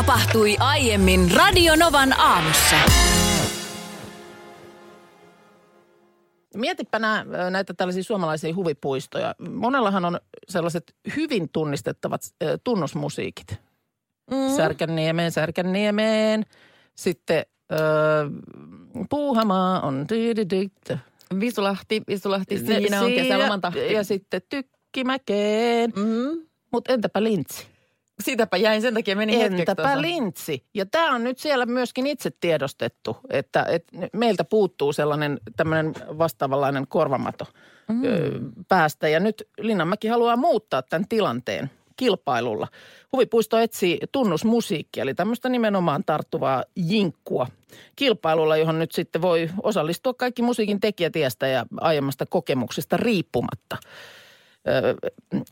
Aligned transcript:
Tapahtui 0.00 0.56
aiemmin 0.58 1.30
Radionovan 1.36 2.20
aamussa. 2.20 2.76
Mietipä 6.54 6.98
nää, 6.98 7.24
näitä 7.50 7.74
tällaisia 7.74 8.02
suomalaisia 8.02 8.54
huvipuistoja. 8.54 9.34
Monellahan 9.50 10.04
on 10.04 10.20
sellaiset 10.48 10.94
hyvin 11.16 11.48
tunnistettavat 11.52 12.20
äh, 12.24 12.50
tunnusmusiikit. 12.64 13.60
Mm. 14.30 14.56
Särkänniemeen, 14.56 15.32
Särkänniemeen. 15.32 16.44
Sitten 16.94 17.44
äh, 17.72 17.78
Puuhamaa 19.10 19.80
on... 19.80 20.06
Visulahti, 21.40 22.02
Visulahti, 22.08 22.58
siinä 22.58 23.00
on 23.02 23.12
kesäloman 23.12 23.60
tahti. 23.60 23.92
Ja 23.92 24.04
sitten 24.04 24.40
Tykkimäkeen. 24.48 25.92
Mm. 25.96 26.46
Mutta 26.72 26.92
entäpä 26.92 27.22
Lintsi? 27.22 27.69
Siitäpä 28.20 28.56
jäin, 28.56 28.82
sen 28.82 28.94
takia 28.94 29.16
meni 29.16 29.42
Entäpä 29.42 30.00
lintsi? 30.00 30.64
Ja 30.74 30.86
tämä 30.86 31.14
on 31.14 31.24
nyt 31.24 31.38
siellä 31.38 31.66
myöskin 31.66 32.06
itse 32.06 32.30
tiedostettu, 32.40 33.16
että, 33.30 33.66
että 33.68 33.92
meiltä 34.12 34.44
puuttuu 34.44 34.92
sellainen 34.92 35.40
tämmöinen 35.56 35.94
vastaavanlainen 36.18 36.86
korvamato 36.88 37.46
mm. 37.88 38.02
päästä. 38.68 39.08
Ja 39.08 39.20
nyt 39.20 39.48
Linnanmäki 39.58 40.08
haluaa 40.08 40.36
muuttaa 40.36 40.82
tämän 40.82 41.08
tilanteen 41.08 41.70
kilpailulla. 41.96 42.68
Huvipuisto 43.12 43.58
etsii 43.58 43.98
tunnusmusiikkia, 44.12 45.02
eli 45.02 45.14
tämmöistä 45.14 45.48
nimenomaan 45.48 46.04
tarttuvaa 46.06 46.64
jinkkua 46.76 47.46
kilpailulla, 47.96 48.56
johon 48.56 48.78
nyt 48.78 48.92
sitten 48.92 49.22
voi 49.22 49.50
osallistua 49.62 50.14
kaikki 50.14 50.42
musiikin 50.42 50.80
tekijätiestä 50.80 51.46
ja 51.46 51.66
aiemmasta 51.80 52.26
kokemuksesta 52.26 52.96
riippumatta. 52.96 53.76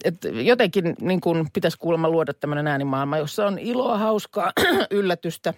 Et 0.04 0.14
jotenkin 0.44 0.94
niin 1.00 1.20
kuin 1.20 1.48
pitäisi 1.52 1.78
kuulemma 1.78 2.08
luoda 2.08 2.34
tämmöinen 2.34 2.66
äänimaailma, 2.66 3.18
jossa 3.18 3.46
on 3.46 3.58
iloa, 3.58 3.98
hauskaa, 3.98 4.52
yllätystä, 4.90 5.54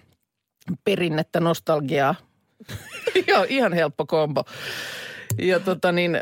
perinnettä, 0.83 1.39
nostalgiaa. 1.39 2.15
Joo, 3.27 3.45
ihan 3.49 3.73
helppo 3.73 4.05
kombo. 4.05 4.43
Ja 5.39 5.59
tota 5.59 5.91
niin, 5.91 6.17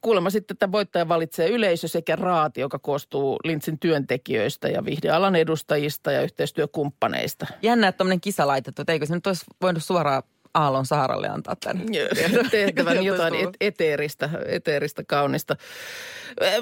kuulemma 0.00 0.30
sitten 0.30 0.54
että 0.54 0.72
voittaja 0.72 1.08
valitsee 1.08 1.48
yleisö 1.48 1.88
sekä 1.88 2.16
raati, 2.16 2.60
joka 2.60 2.78
koostuu 2.78 3.38
Lintsin 3.44 3.78
työntekijöistä 3.78 4.68
ja 4.68 4.84
viihdealan 4.84 5.36
edustajista 5.36 6.12
ja 6.12 6.22
yhteistyökumppaneista. 6.22 7.46
Jännä, 7.62 7.88
että 7.88 7.98
tämmöinen 7.98 8.20
kisa 8.20 8.46
laitettu, 8.46 8.82
että 8.82 8.92
eikö 8.92 9.06
se 9.06 9.14
nyt 9.14 9.26
olisi 9.26 9.44
voinut 9.62 9.84
suoraan 9.84 10.22
Aallon 10.56 10.86
Saaralle 10.86 11.28
antaa 11.28 11.56
tänne. 11.56 11.84
tehtävän 12.50 13.04
jotain 13.04 13.34
et, 13.34 13.50
eteeristä, 13.60 14.30
eteeristä, 14.46 15.02
kaunista. 15.04 15.56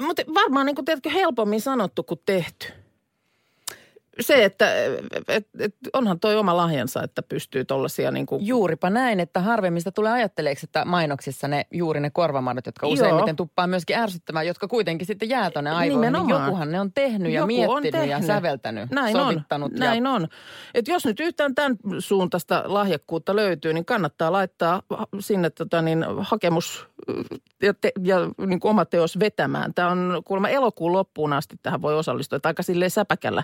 Mutta 0.01 0.21
varmaan 0.33 0.65
niin 0.65 0.75
kuin, 0.75 0.85
tiedätkö, 0.85 1.09
helpommin 1.09 1.61
sanottu 1.61 2.03
kuin 2.03 2.19
tehty. 2.25 2.67
Se, 4.19 4.43
että 4.45 4.73
et, 5.27 5.47
et, 5.59 5.75
onhan 5.93 6.19
toi 6.19 6.35
oma 6.35 6.57
lahjansa, 6.57 7.03
että 7.03 7.21
pystyy 7.21 7.65
tollaisia 7.65 8.11
niin 8.11 8.25
kuin... 8.25 8.47
Juuripa 8.47 8.89
näin, 8.89 9.19
että 9.19 9.39
harvemmin 9.39 9.81
sitä 9.81 9.91
tulee 9.91 10.11
ajatteleeksi, 10.11 10.65
että 10.65 10.85
mainoksissa 10.85 11.47
ne 11.47 11.65
juuri 11.71 11.99
ne 11.99 12.09
korvamadot, 12.09 12.65
jotka 12.65 12.85
Joo. 12.85 12.93
useimmiten 12.93 13.35
tuppaa 13.35 13.67
myöskin 13.67 13.97
ärsyttämään, 13.97 14.47
jotka 14.47 14.67
kuitenkin 14.67 15.07
sitten 15.07 15.29
jää 15.29 15.51
tuonne 15.51 15.71
aivoihin, 15.71 16.01
niin 16.01 16.13
Nimenomaan. 16.13 16.45
jokuhan 16.45 16.71
ne 16.71 16.79
on 16.79 16.93
tehnyt 16.93 17.31
ja 17.31 17.39
Joku 17.39 17.43
on 17.43 17.81
miettinyt 17.81 18.09
ja 18.09 18.17
tehnyt. 18.17 18.27
säveltänyt, 18.27 18.91
Näin 18.91 19.15
sovittanut. 19.15 19.71
on, 19.71 19.77
ja 19.77 19.85
näin 19.85 20.07
on. 20.07 20.27
Et 20.73 20.87
jos 20.87 21.05
nyt 21.05 21.19
yhtään 21.19 21.55
tämän 21.55 21.77
suuntaista 21.99 22.63
lahjakkuutta 22.65 23.35
löytyy, 23.35 23.73
niin 23.73 23.85
kannattaa 23.85 24.31
laittaa 24.31 24.81
sinne 25.19 25.49
tota 25.49 25.81
niin, 25.81 26.05
hakemus 26.19 26.87
ja, 27.61 27.73
te, 27.73 27.91
ja 28.03 28.17
niin 28.47 28.59
kuin 28.59 28.69
oma 28.69 28.85
teos 28.85 29.19
vetämään. 29.19 29.73
Tämä 29.73 29.89
on 29.89 30.21
kuulemma 30.25 30.49
elokuun 30.49 30.91
loppuun 30.91 31.33
asti 31.33 31.55
tähän 31.63 31.81
voi 31.81 31.95
osallistua, 31.95 32.35
että 32.35 32.49
aika 32.49 32.63
silleen 32.63 32.91
säpäkällä, 32.91 33.43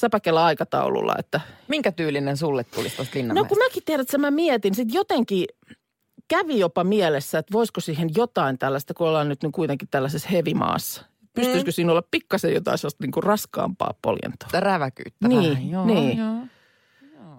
säpäkällä 0.00 0.44
aikataululla, 0.44 1.14
että 1.18 1.40
Minkä 1.68 1.92
tyylinen 1.92 2.36
sulle 2.36 2.64
tulisi 2.64 2.96
tuosta 2.96 3.18
No 3.32 3.44
kun 3.44 3.58
mäkin 3.58 3.82
tiedän, 3.84 4.02
että 4.02 4.18
mä 4.18 4.30
mietin, 4.30 4.74
sitten 4.74 4.94
jotenkin 4.94 5.46
kävi 6.28 6.58
jopa 6.58 6.84
mielessä, 6.84 7.38
että 7.38 7.52
voisiko 7.52 7.80
siihen 7.80 8.10
jotain 8.16 8.58
tällaista, 8.58 8.94
kun 8.94 9.08
ollaan 9.08 9.28
nyt 9.28 9.42
niin 9.42 9.52
kuitenkin 9.52 9.88
tällaisessa 9.90 10.28
hevimaassa. 10.28 11.04
Pystyisikö 11.34 11.70
mm. 11.70 11.72
siinä 11.72 11.92
olla 11.92 12.02
pikkasen 12.10 12.54
jotain 12.54 12.78
sellaista 12.78 13.04
niin 13.04 13.12
kuin 13.12 13.24
raskaampaa 13.24 13.94
poljentoa? 14.02 14.60
Räväkyyttä 14.60 15.28
Niin, 15.28 15.50
vähän. 15.50 15.70
Joo, 15.70 15.86
niin. 15.86 16.18
Joo. 16.18 16.32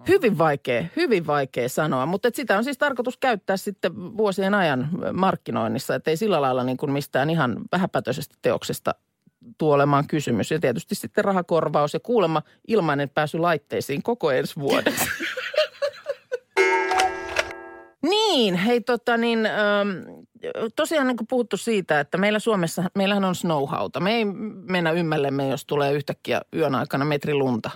Hyvin 0.08 0.38
vaikea, 0.38 0.84
hyvin 0.96 1.26
vaikea 1.26 1.68
sanoa, 1.68 2.06
mutta 2.06 2.28
et 2.28 2.34
sitä 2.34 2.58
on 2.58 2.64
siis 2.64 2.78
tarkoitus 2.78 3.16
käyttää 3.16 3.56
sitten 3.56 4.16
vuosien 4.16 4.54
ajan 4.54 4.88
markkinoinnissa, 5.12 5.94
että 5.94 6.10
ei 6.10 6.16
sillä 6.16 6.42
lailla 6.42 6.64
niin 6.64 6.76
kuin 6.76 6.92
mistään 6.92 7.30
ihan 7.30 7.60
vähäpätöisestä 7.72 8.34
teoksesta 8.42 8.94
tuolemaan 9.58 10.06
kysymys. 10.06 10.50
Ja 10.50 10.60
tietysti 10.60 10.94
sitten 10.94 11.24
rahakorvaus 11.24 11.94
ja 11.94 12.00
kuulemma 12.00 12.42
ilmainen 12.68 13.08
pääsy 13.08 13.38
laitteisiin 13.38 14.02
koko 14.02 14.30
ensi 14.30 14.56
vuoden. 14.56 14.94
Niin, 18.04 18.54
hei 18.54 18.80
tota 18.80 19.16
niin, 19.16 19.46
ähm, 19.46 19.88
tosiaan 20.76 21.06
niin 21.06 21.16
kuin 21.16 21.26
puhuttu 21.26 21.56
siitä, 21.56 22.00
että 22.00 22.18
meillä 22.18 22.38
Suomessa, 22.38 22.84
meillähän 22.94 23.24
on 23.24 23.34
snowhauta. 23.34 24.00
Me 24.00 24.14
ei 24.14 24.24
mennä 24.68 24.90
ymmällemme, 24.90 25.48
jos 25.48 25.64
tulee 25.64 25.92
yhtäkkiä 25.92 26.40
yön 26.56 26.74
aikana 26.74 27.04
metri 27.04 27.34
lunta. 27.34 27.70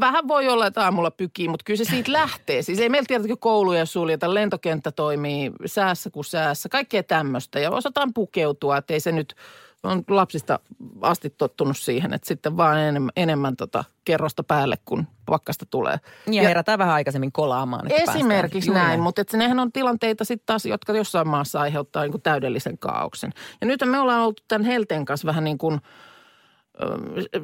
Vähän 0.00 0.28
voi 0.28 0.48
olla, 0.48 0.66
että 0.66 0.84
aamulla 0.84 1.10
pykii, 1.10 1.48
mutta 1.48 1.64
kyllä 1.64 1.78
se 1.78 1.84
siitä 1.84 2.12
lähtee. 2.12 2.62
Siis 2.62 2.78
ei 2.78 2.88
meillä 2.88 3.06
tiedätkö 3.06 3.36
kouluja 3.36 3.86
suljeta, 3.86 4.34
lentokenttä 4.34 4.92
toimii 4.92 5.52
säässä 5.66 6.10
kuin 6.10 6.24
säässä, 6.24 6.68
kaikkea 6.68 7.02
tämmöistä. 7.02 7.60
Ja 7.60 7.70
osataan 7.70 8.14
pukeutua, 8.14 8.76
että 8.76 8.94
ei 8.94 9.00
se 9.00 9.12
nyt, 9.12 9.34
on 9.82 10.02
lapsista 10.08 10.58
asti 11.00 11.30
tottunut 11.30 11.78
siihen, 11.78 12.14
että 12.14 12.28
sitten 12.28 12.56
vaan 12.56 12.78
enemmän, 12.78 13.10
enemmän 13.16 13.56
tota 13.56 13.84
kerrosta 14.04 14.42
päälle, 14.42 14.78
kun 14.84 15.06
pakkasta 15.26 15.66
tulee. 15.70 15.96
Ja, 16.26 16.42
ja 16.42 16.48
herätään 16.48 16.78
vähän 16.78 16.94
aikaisemmin 16.94 17.32
kolaamaan. 17.32 17.92
että 17.92 18.12
Esimerkiksi. 18.12 18.68
Juuri 18.70 18.80
näin, 18.80 19.00
mutta 19.00 19.20
että 19.20 19.36
nehän 19.36 19.60
on 19.60 19.72
tilanteita 19.72 20.24
sitten 20.24 20.46
taas, 20.46 20.66
jotka 20.66 20.92
jossain 20.92 21.28
maassa 21.28 21.60
aiheuttaa 21.60 22.06
niin 22.06 22.22
täydellisen 22.22 22.78
kaauksen. 22.78 23.32
Ja 23.60 23.66
nyt 23.66 23.80
me 23.84 23.98
ollaan 23.98 24.22
oltu 24.22 24.42
tämän 24.48 24.66
Helteen 24.66 25.04
kanssa 25.04 25.26
vähän 25.26 25.44
niin 25.44 25.58
kuin, 25.58 25.80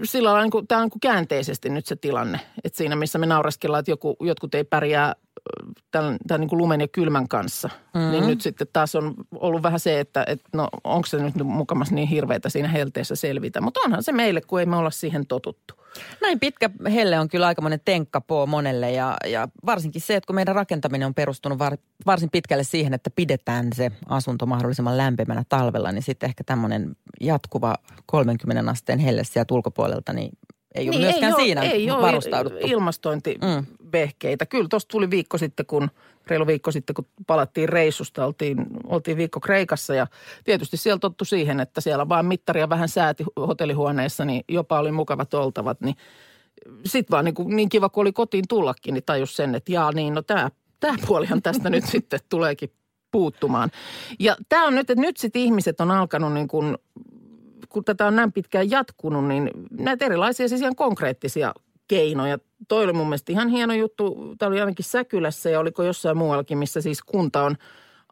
sillä 0.05 0.29
lailla 0.29 0.43
niin 0.43 0.51
kuin, 0.51 0.67
tämä 0.67 0.79
on 0.79 0.85
niin 0.85 0.91
kuin 0.91 1.01
käänteisesti 1.01 1.69
nyt 1.69 1.87
se 1.87 1.97
tilanne. 1.97 2.41
Että 2.65 2.77
siinä, 2.77 2.97
missä 2.97 3.19
me 3.19 3.27
naureskellaan, 3.27 3.81
että 3.81 3.91
joku, 3.91 4.17
jotkut 4.21 4.55
ei 4.55 4.65
pärjää 4.65 5.15
tämän, 5.91 6.17
tämän 6.27 6.41
niin 6.41 6.49
kuin 6.49 6.59
lumen 6.59 6.81
ja 6.81 6.89
kylmän 6.89 7.29
kanssa, 7.29 7.71
mm-hmm. 7.95 8.11
niin 8.11 8.27
nyt 8.27 8.41
sitten 8.41 8.67
taas 8.73 8.95
on 8.95 9.15
ollut 9.35 9.63
vähän 9.63 9.81
se, 9.81 10.01
että, 10.01 10.25
että 10.29 10.49
no 10.53 10.69
onko 10.85 11.07
se 11.07 11.19
nyt 11.19 11.35
mukamas 11.45 11.91
niin 11.91 12.09
hirveätä 12.09 12.49
siinä 12.49 12.69
Helteessä 12.69 13.17
selvitä. 13.17 13.61
Mutta 13.61 13.81
onhan 13.85 14.03
se 14.03 14.13
meille, 14.13 14.41
kun 14.41 14.61
ei 14.61 14.67
me 14.67 14.77
olla 14.77 14.91
siihen 14.91 15.27
totuttu. 15.27 15.75
Näin 16.21 16.41
pitkä 16.41 16.71
helle 16.95 17.19
on 17.19 17.29
kyllä 17.29 17.47
aikamoinen 17.47 17.81
tenkkapoo 17.85 18.47
monelle 18.47 18.93
ja, 18.93 19.17
ja 19.27 19.49
varsinkin 19.67 20.01
se, 20.01 20.17
että 20.17 20.27
kun 20.27 20.35
meidän 20.37 20.55
rakentaminen 20.55 21.07
on 21.07 21.15
perustunut 21.15 21.59
var, 21.59 21.77
varsin 22.07 22.31
pitkälle 22.31 22.65
siihen, 22.65 22.95
että 22.95 23.11
pidetään 23.11 23.69
se 23.75 23.93
asunto 24.09 24.47
mahdollisimman 24.47 24.97
lämpimänä 24.97 25.45
talvella, 25.49 25.93
niin 25.93 26.03
sitten 26.03 26.29
ehkä 26.29 26.45
tämmöinen 26.45 26.97
jatkuva 27.21 27.75
30 28.07 28.71
asteen 28.71 28.99
helle 28.99 29.25
sieltä 29.25 29.55
ulkopuolelta, 29.55 30.13
niin 30.13 30.33
ei 30.75 30.91
ole 30.91 30.99
myöskään 30.99 31.35
ole- 31.35 31.43
siinä 31.43 31.63
ei 31.63 31.91
ole 31.91 32.03
varustauduttu. 32.03 32.59
Ilmastointivehkeitä. 33.93 34.47
Kyllä 34.47 34.69
tuosta 34.69 34.89
tuli 34.89 35.11
viikko 35.11 35.39
sitten, 35.39 35.67
kun 35.67 35.91
reilu 36.27 36.47
viikko 36.47 36.71
sitten, 36.71 36.95
kun 36.95 37.07
palattiin 37.27 37.69
reissusta, 37.69 38.27
oltiin, 38.27 38.67
oltiin 38.87 39.17
viikko 39.17 39.41
Kreikassa 39.41 39.95
ja 39.95 40.07
tietysti 40.45 40.77
siellä 40.77 40.99
tottu 40.99 41.25
siihen, 41.25 41.61
että 41.61 41.81
siellä 41.81 42.09
vaan 42.09 42.27
mittaria 42.27 42.69
vähän 42.69 42.89
sääti 42.89 43.25
hotellihuoneessa, 43.37 44.25
niin 44.25 44.45
jopa 44.49 44.79
oli 44.79 44.93
mukavat 44.93 45.35
oltavat, 45.35 45.81
niin 45.81 45.97
sitten 46.85 47.11
vaan 47.11 47.25
niin, 47.25 47.35
kuin, 47.35 47.57
niin 47.57 47.69
kiva, 47.69 47.89
kun 47.89 48.03
oli 48.03 48.13
kotiin 48.13 48.45
tullakin, 48.49 48.95
niin 48.95 49.05
tajus 49.05 49.37
sen, 49.37 49.55
että 49.55 49.73
jaa 49.73 49.93
niin, 49.93 50.15
no 50.15 50.23
tämä, 50.23 50.51
tämä 50.81 50.97
puolihan 51.07 51.43
tästä 51.43 51.71
nyt 51.71 51.85
sitten 51.95 52.21
tuleekin 52.29 52.73
puuttumaan. 53.11 53.71
Ja 54.19 54.37
tämä 54.49 54.67
on 54.67 54.75
nyt, 54.75 54.91
että 54.91 55.01
nyt 55.01 55.17
sitten 55.17 55.43
ihmiset 55.43 55.81
on 55.81 55.91
alkanut 55.91 56.33
niin 56.33 56.49
kuin 56.49 56.77
kun 57.69 57.85
tätä 57.85 58.07
on 58.07 58.17
näin 58.17 58.33
pitkään 58.33 58.71
jatkunut, 58.71 59.29
niin 59.29 59.51
näitä 59.71 60.05
erilaisia 60.05 60.49
siis 60.49 60.61
ihan 60.61 60.77
konkreettisia 60.77 61.55
keinoja. 61.93 62.39
Toi 62.69 62.85
oli 62.85 62.93
mun 62.93 63.07
mielestä 63.07 63.33
ihan 63.33 63.49
hieno 63.49 63.75
juttu. 63.75 64.35
Tämä 64.39 64.49
oli 64.49 64.61
ainakin 64.61 64.85
Säkylässä 64.85 65.51
ja 65.51 65.61
oliko 65.61 65.83
jossain 65.83 66.17
muuallakin, 66.17 66.59
missä 66.59 66.81
siis 66.81 67.03
kunta 67.03 67.43
on 67.43 67.57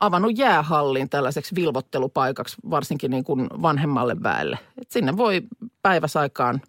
avannut 0.00 0.38
jäähallin 0.38 1.08
tällaiseksi 1.08 1.54
vilvottelupaikaksi, 1.54 2.56
varsinkin 2.70 3.10
niin 3.10 3.24
kuin 3.24 3.46
vanhemmalle 3.62 4.16
väelle. 4.22 4.58
Et 4.82 4.90
sinne 4.90 5.16
voi 5.16 5.42
päiväsaikaan 5.82 6.60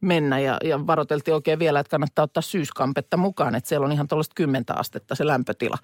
mennä 0.00 0.38
ja, 0.38 0.56
ja 0.64 0.86
varoiteltiin 0.86 1.34
oikein 1.34 1.58
vielä, 1.58 1.80
että 1.80 1.90
kannattaa 1.90 2.22
ottaa 2.22 2.42
syyskampetta 2.42 3.16
mukaan, 3.16 3.54
että 3.54 3.68
siellä 3.68 3.84
on 3.84 3.92
ihan 3.92 4.08
tuollaista 4.08 4.34
kymmentä 4.34 4.74
astetta 4.74 5.14
se 5.14 5.26
lämpötila. 5.26 5.76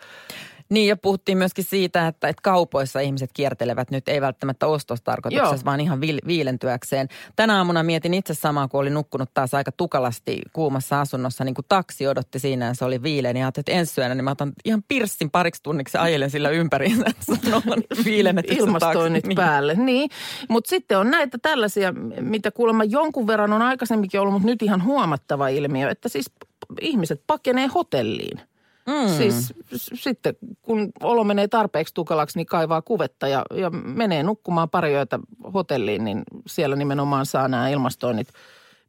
Niin 0.68 0.88
ja 0.88 0.96
puhuttiin 0.96 1.38
myöskin 1.38 1.64
siitä, 1.64 2.06
että, 2.06 2.28
että 2.28 2.42
kaupoissa 2.42 3.00
ihmiset 3.00 3.30
kiertelevät 3.34 3.90
nyt 3.90 4.08
ei 4.08 4.20
välttämättä 4.20 4.66
ostostarkoituksessa, 4.66 5.54
Joo. 5.54 5.64
vaan 5.64 5.80
ihan 5.80 6.00
viil, 6.00 6.18
viilentyäkseen. 6.26 7.08
Tänä 7.36 7.56
aamuna 7.56 7.82
mietin 7.82 8.14
itse 8.14 8.34
samaa, 8.34 8.68
kun 8.68 8.80
oli 8.80 8.90
nukkunut 8.90 9.30
taas 9.34 9.54
aika 9.54 9.72
tukalasti 9.72 10.40
kuumassa 10.52 11.00
asunnossa, 11.00 11.44
niin 11.44 11.54
kuin 11.54 11.64
taksi 11.68 12.06
odotti 12.08 12.38
siinä 12.38 12.66
ja 12.66 12.74
se 12.74 12.84
oli 12.84 13.02
viileä. 13.02 13.30
Ja 13.30 13.38
ajattelin, 13.38 13.62
että 13.62 13.72
ensi 13.72 14.00
yönä, 14.00 14.14
niin 14.14 14.24
mä 14.24 14.30
otan 14.30 14.52
ihan 14.64 14.82
pirssin 14.88 15.30
pariksi 15.30 15.62
tunniksi 15.62 15.98
ajelen 15.98 16.30
sillä 16.30 16.48
ympäri. 16.48 16.90
Sanon 17.20 17.62
viilennetyksi 18.04 18.58
ilmastoinnit 18.58 19.22
taksi. 19.22 19.28
Niin. 19.28 19.36
päälle. 19.36 19.74
Niin, 19.74 20.10
mutta 20.48 20.68
sitten 20.68 20.98
on 20.98 21.10
näitä 21.10 21.38
tällaisia, 21.42 21.92
mitä 22.20 22.50
kuulemma 22.50 22.84
jonkun 22.84 23.26
verran 23.26 23.52
on 23.52 23.62
aikaisemminkin 23.62 24.20
ollut, 24.20 24.32
mutta 24.32 24.46
nyt 24.46 24.62
ihan 24.62 24.84
huomattava 24.84 25.48
ilmiö, 25.48 25.90
että 25.90 26.08
siis 26.08 26.30
ihmiset 26.80 27.22
pakenee 27.26 27.66
hotelliin. 27.66 28.40
Mm. 28.86 29.08
Siis 29.16 29.54
s- 29.76 29.90
sitten 29.94 30.34
kun 30.62 30.92
olo 31.02 31.24
menee 31.24 31.48
tarpeeksi 31.48 31.94
tukalaksi, 31.94 32.38
niin 32.38 32.46
kaivaa 32.46 32.82
kuvetta 32.82 33.28
ja, 33.28 33.42
ja 33.54 33.70
menee 33.70 34.22
nukkumaan 34.22 34.70
pari 34.70 34.92
yötä 34.92 35.18
hotelliin, 35.54 36.04
niin 36.04 36.22
siellä 36.46 36.76
nimenomaan 36.76 37.26
saa 37.26 37.48
nämä 37.48 37.68
ilmastoinnit 37.68 38.28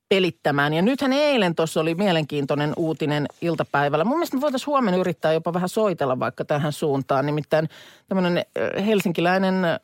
pelittämään. 0.10 0.74
Ja 0.74 0.82
nythän 0.82 1.14
eilen 1.14 1.56
tuossa 1.56 1.80
oli 1.80 1.96
mielenkiintoinen 1.96 2.74
uutinen 2.78 3.26
iltapäivällä. 3.42 4.06
Mun 4.06 4.18
mielestä 4.18 4.38
me 4.38 4.42
voitaisiin 4.42 4.68
huomenna 4.68 5.00
yrittää 5.00 5.34
jopa 5.34 5.54
vähän 5.54 5.70
soitella 5.70 6.20
vaikka 6.20 6.46
tähän 6.46 6.74
suuntaan. 6.74 7.26
Nimittäin 7.26 7.70
tämmöinen 8.08 8.38
äh, 8.38 8.86
helsinkiläinen 8.86 9.66
äh, 9.66 9.80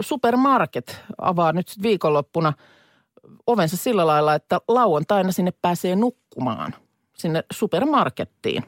supermarket 0.00 1.00
avaa 1.18 1.52
nyt 1.52 1.68
sit 1.68 1.82
viikonloppuna 1.82 2.52
ovensa 3.46 3.76
sillä 3.76 4.06
lailla, 4.06 4.34
että 4.34 4.60
lauantaina 4.68 5.32
sinne 5.32 5.52
pääsee 5.62 5.96
nukkumaan 5.96 6.74
sinne 7.16 7.44
supermarkettiin. 7.52 8.64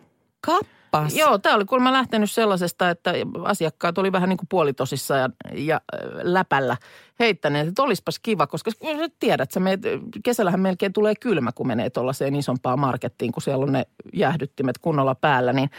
Kappas. 0.92 1.16
Joo, 1.16 1.38
tämä 1.38 1.54
oli 1.54 1.64
kuulemma 1.64 1.92
lähtenyt 1.92 2.30
sellaisesta, 2.30 2.90
että 2.90 3.12
asiakkaat 3.44 3.98
oli 3.98 4.12
vähän 4.12 4.28
niin 4.28 4.36
kuin 4.36 4.48
puolitosissa 4.48 5.16
ja, 5.16 5.28
ja 5.54 5.80
äh, 5.94 6.00
läpällä 6.22 6.76
heittäneet, 7.20 7.68
että 7.68 7.82
olisipas 7.82 8.18
kiva, 8.18 8.46
koska 8.46 8.70
tiedät, 9.20 9.50
meet, 9.58 9.80
kesällähän 10.24 10.60
melkein 10.60 10.92
tulee 10.92 11.14
kylmä, 11.14 11.52
kun 11.52 11.66
menee 11.66 11.90
tuollaiseen 11.90 12.34
isompaan 12.34 12.78
markettiin, 12.78 13.32
kun 13.32 13.42
siellä 13.42 13.64
on 13.64 13.72
ne 13.72 13.86
jäähdyttimet 14.12 14.78
kunnolla 14.78 15.14
päällä, 15.14 15.52
niin 15.52 15.70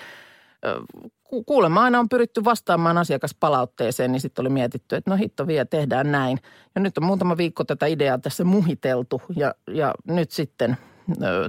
ku- 1.24 1.44
kuulemma 1.44 1.83
aina 1.83 2.00
on 2.00 2.10
pyritty 2.10 2.44
vastaamaan 2.44 2.98
asiakaspalautteeseen, 2.98 4.12
niin 4.12 4.21
sitten 4.21 4.44
oli 4.44 4.50
mietitty, 4.50 4.95
että 4.95 5.12
no 5.12 5.18
hitto 5.18 5.48
vie, 5.48 5.65
tehdään 5.65 6.12
näin. 6.12 6.39
Ja 6.75 6.81
nyt 6.81 6.98
on 6.98 7.04
muutama 7.04 7.38
viikko 7.38 7.63
tätä 7.63 7.86
ideaa 7.86 8.18
tässä 8.18 8.44
muhiteltu 8.44 9.21
ja, 9.36 9.56
ja 9.68 9.94
nyt 10.07 10.31
sitten 10.31 10.77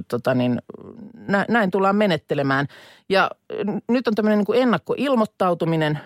tota 0.07 0.33
niin, 0.33 0.61
nä, 1.27 1.45
näin 1.49 1.71
tullaan 1.71 1.95
menettelemään. 1.95 2.67
Ja 3.09 3.31
nyt 3.89 4.07
on 4.07 4.15
tämmöinen 4.15 4.37
niin 4.37 4.45
kuin 4.45 4.61
ennakkoilmoittautuminen, 4.61 5.99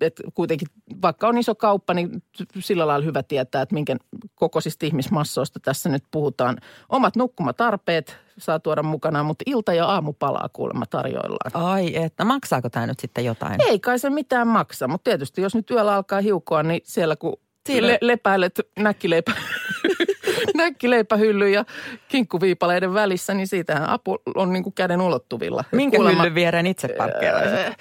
että 0.00 0.22
kuitenkin 0.34 0.68
vaikka 1.02 1.28
on 1.28 1.38
iso 1.38 1.54
kauppa, 1.54 1.94
niin 1.94 2.22
sillä 2.58 2.86
lailla 2.86 3.04
hyvä 3.04 3.22
tietää, 3.22 3.62
että 3.62 3.74
minkä 3.74 3.96
kokoisista 4.34 4.86
ihmismassoista 4.86 5.60
tässä 5.60 5.88
nyt 5.88 6.04
puhutaan. 6.10 6.58
Omat 6.88 7.16
nukkumatarpeet 7.16 8.16
saa 8.38 8.58
tuoda 8.58 8.82
mukanaan, 8.82 9.26
mutta 9.26 9.42
ilta- 9.46 9.74
ja 9.74 9.86
aamupalaa 9.86 10.48
kuulemma 10.52 10.86
tarjoillaan. 10.86 11.50
Ai 11.54 11.96
että, 11.96 12.24
maksaako 12.24 12.70
tämä 12.70 12.86
nyt 12.86 13.00
sitten 13.00 13.24
jotain? 13.24 13.60
Ei 13.68 13.80
kai 13.80 13.98
se 13.98 14.10
mitään 14.10 14.48
maksa, 14.48 14.88
mutta 14.88 15.04
tietysti 15.04 15.42
jos 15.42 15.54
nyt 15.54 15.70
yöllä 15.70 15.94
alkaa 15.94 16.20
hiukkoa, 16.20 16.62
niin 16.62 16.80
siellä 16.84 17.16
kun 17.16 17.36
Siinä- 17.68 17.86
le- 17.86 17.98
lepäilet 18.00 18.60
näkkileipä, 18.78 19.32
näkkileipähylly 20.62 21.48
ja 21.50 21.64
kinkkuviipaleiden 22.08 22.94
välissä, 22.94 23.34
niin 23.34 23.46
siitähän 23.46 23.88
apu 23.88 24.18
on 24.34 24.52
niin 24.52 24.62
kuin 24.62 24.74
käden 24.74 25.00
ulottuvilla. 25.00 25.64
Minkä 25.72 25.96
Kuulemma- 25.96 26.16
hyllyn 26.16 26.34
viereen 26.34 26.66
itse 26.66 26.88
parkkeeraisit? 26.88 27.58
Öö, 27.58 27.72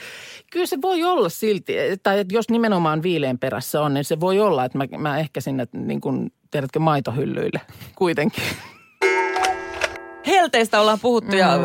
Kyllä 0.52 0.66
se 0.66 0.82
voi 0.82 1.04
olla 1.04 1.30
silti, 1.30 1.74
tai 2.04 2.20
että 2.20 2.34
jos 2.34 2.50
nimenomaan 2.50 3.04
viileen 3.04 3.40
perässä 3.40 3.82
on, 3.82 3.94
niin 3.94 4.06
se 4.06 4.20
voi 4.20 4.40
olla, 4.40 4.66
että 4.66 4.78
mä, 4.78 4.86
mä 4.98 5.20
ehkä 5.20 5.42
sinne 5.42 5.68
niin 5.74 6.02
kuin, 6.02 6.32
tiedätkö, 6.52 6.80
maitohyllyille 6.80 7.62
kuitenkin. 7.96 8.44
Helteistä 10.30 10.82
ollaan 10.82 11.00
puhuttu 11.02 11.36
ja 11.36 11.60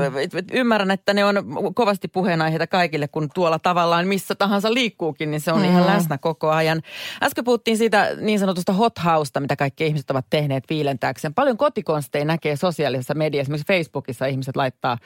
ymmärrän, 0.53 0.91
että 0.91 1.15
ne 1.15 1.25
on 1.25 1.37
kovasti 1.75 2.09
puheenaiheita 2.09 2.67
kaikille, 2.67 3.09
kun 3.09 3.29
tuolla 3.35 3.59
tavallaan 3.59 4.07
missä 4.07 4.35
tahansa 4.35 4.75
liikkuukin, 4.75 5.31
niin 5.31 5.41
se 5.41 5.53
on 5.53 5.65
ihan 5.65 5.87
läsnä 5.87 6.19
koko 6.19 6.51
ajan. 6.51 6.83
Äsken 7.23 7.45
puhuttiin 7.45 7.79
siitä 7.79 8.11
niin 8.21 8.39
sanotusta 8.39 8.73
hot 8.73 8.93
housesta, 9.05 9.41
mitä 9.41 9.57
kaikki 9.57 9.87
ihmiset 9.87 10.11
ovat 10.11 10.27
tehneet 10.31 10.65
viilentääkseen. 10.71 11.35
Paljon 11.35 11.57
kotikonsteja 11.57 12.25
näkee 12.25 12.57
sosiaalisessa 12.57 13.15
mediassa, 13.15 13.43
esimerkiksi 13.43 13.73
Facebookissa 13.75 14.27
ihmiset 14.27 14.57
laittaa 14.57 14.99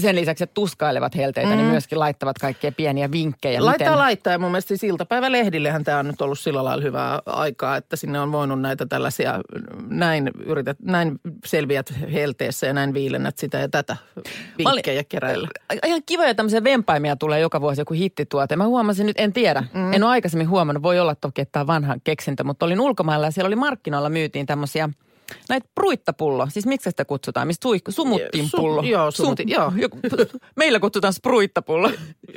sen 0.00 0.16
lisäksi, 0.16 0.44
että 0.44 0.54
tuskailevat 0.54 1.16
helteitä, 1.16 1.50
mm. 1.50 1.56
niin 1.56 1.66
myöskin 1.66 1.98
laittavat 1.98 2.38
kaikkea 2.38 2.72
pieniä 2.72 3.10
vinkkejä. 3.12 3.64
Laittaa 3.64 3.88
miten... 3.88 3.98
laittaa 3.98 4.32
ja 4.32 4.38
mun 4.38 4.50
mielestä 4.50 4.68
siis 4.68 4.84
iltapäivälehdillehän 4.84 5.84
tämä 5.84 5.98
on 5.98 6.06
nyt 6.06 6.20
ollut 6.20 6.38
sillä 6.38 6.64
lailla 6.64 6.82
hyvää 6.82 7.20
aikaa, 7.26 7.76
että 7.76 7.96
sinne 7.96 8.20
on 8.20 8.32
voinut 8.32 8.60
näitä 8.60 8.86
tällaisia 8.86 9.40
näin, 9.88 10.30
yrität, 10.46 10.76
näin 10.82 11.20
selviät 11.44 11.92
helteessä 12.12 12.66
ja 12.66 12.72
näin 12.72 12.94
viilennät 12.94 13.38
sitä 13.38 13.58
ja 13.58 13.68
tätä 13.68 13.96
vinkkejä 14.58 15.04
keräillä. 15.04 15.48
Ihan 15.86 16.02
kivoja 16.06 16.34
tämmöisiä 16.34 16.64
vempaimia 16.64 17.16
tulee 17.16 17.40
joka 17.40 17.60
vuosi 17.60 17.80
joku 17.80 17.94
hittituote. 17.94 18.56
Mä 18.56 18.66
huomasin 18.66 19.06
nyt, 19.06 19.20
en 19.20 19.32
tiedä, 19.32 19.64
mm. 19.74 19.92
en 19.92 20.02
ole 20.02 20.10
aikaisemmin 20.10 20.48
huomannut, 20.48 20.82
voi 20.82 21.00
olla 21.00 21.14
toki, 21.14 21.40
että 21.40 21.52
tämä 21.52 21.60
on 21.60 21.66
vanha 21.66 21.96
keksintö, 22.04 22.44
mutta 22.44 22.66
olin 22.66 22.80
ulkomailla 22.80 23.26
ja 23.26 23.30
siellä 23.30 23.46
oli 23.46 23.56
markkinoilla 23.56 24.08
myytiin 24.08 24.46
tämmöisiä 24.46 24.88
Näitä 25.48 25.68
pruittapullo, 25.74 26.46
siis 26.50 26.66
miksi 26.66 26.90
sitä 26.90 27.04
kutsutaan? 27.04 27.46
Mistä 27.46 27.62
suihku? 27.62 27.92
Sumuttiin 27.92 28.48
pullo. 28.56 28.82
Su- 28.82 28.86
joo, 28.86 29.10
sumutin, 29.10 29.48
joo. 29.48 29.72
joku- 29.76 29.98
Meillä 30.56 30.80
kutsutaan 30.80 31.12
spruittapullo. 31.12 31.90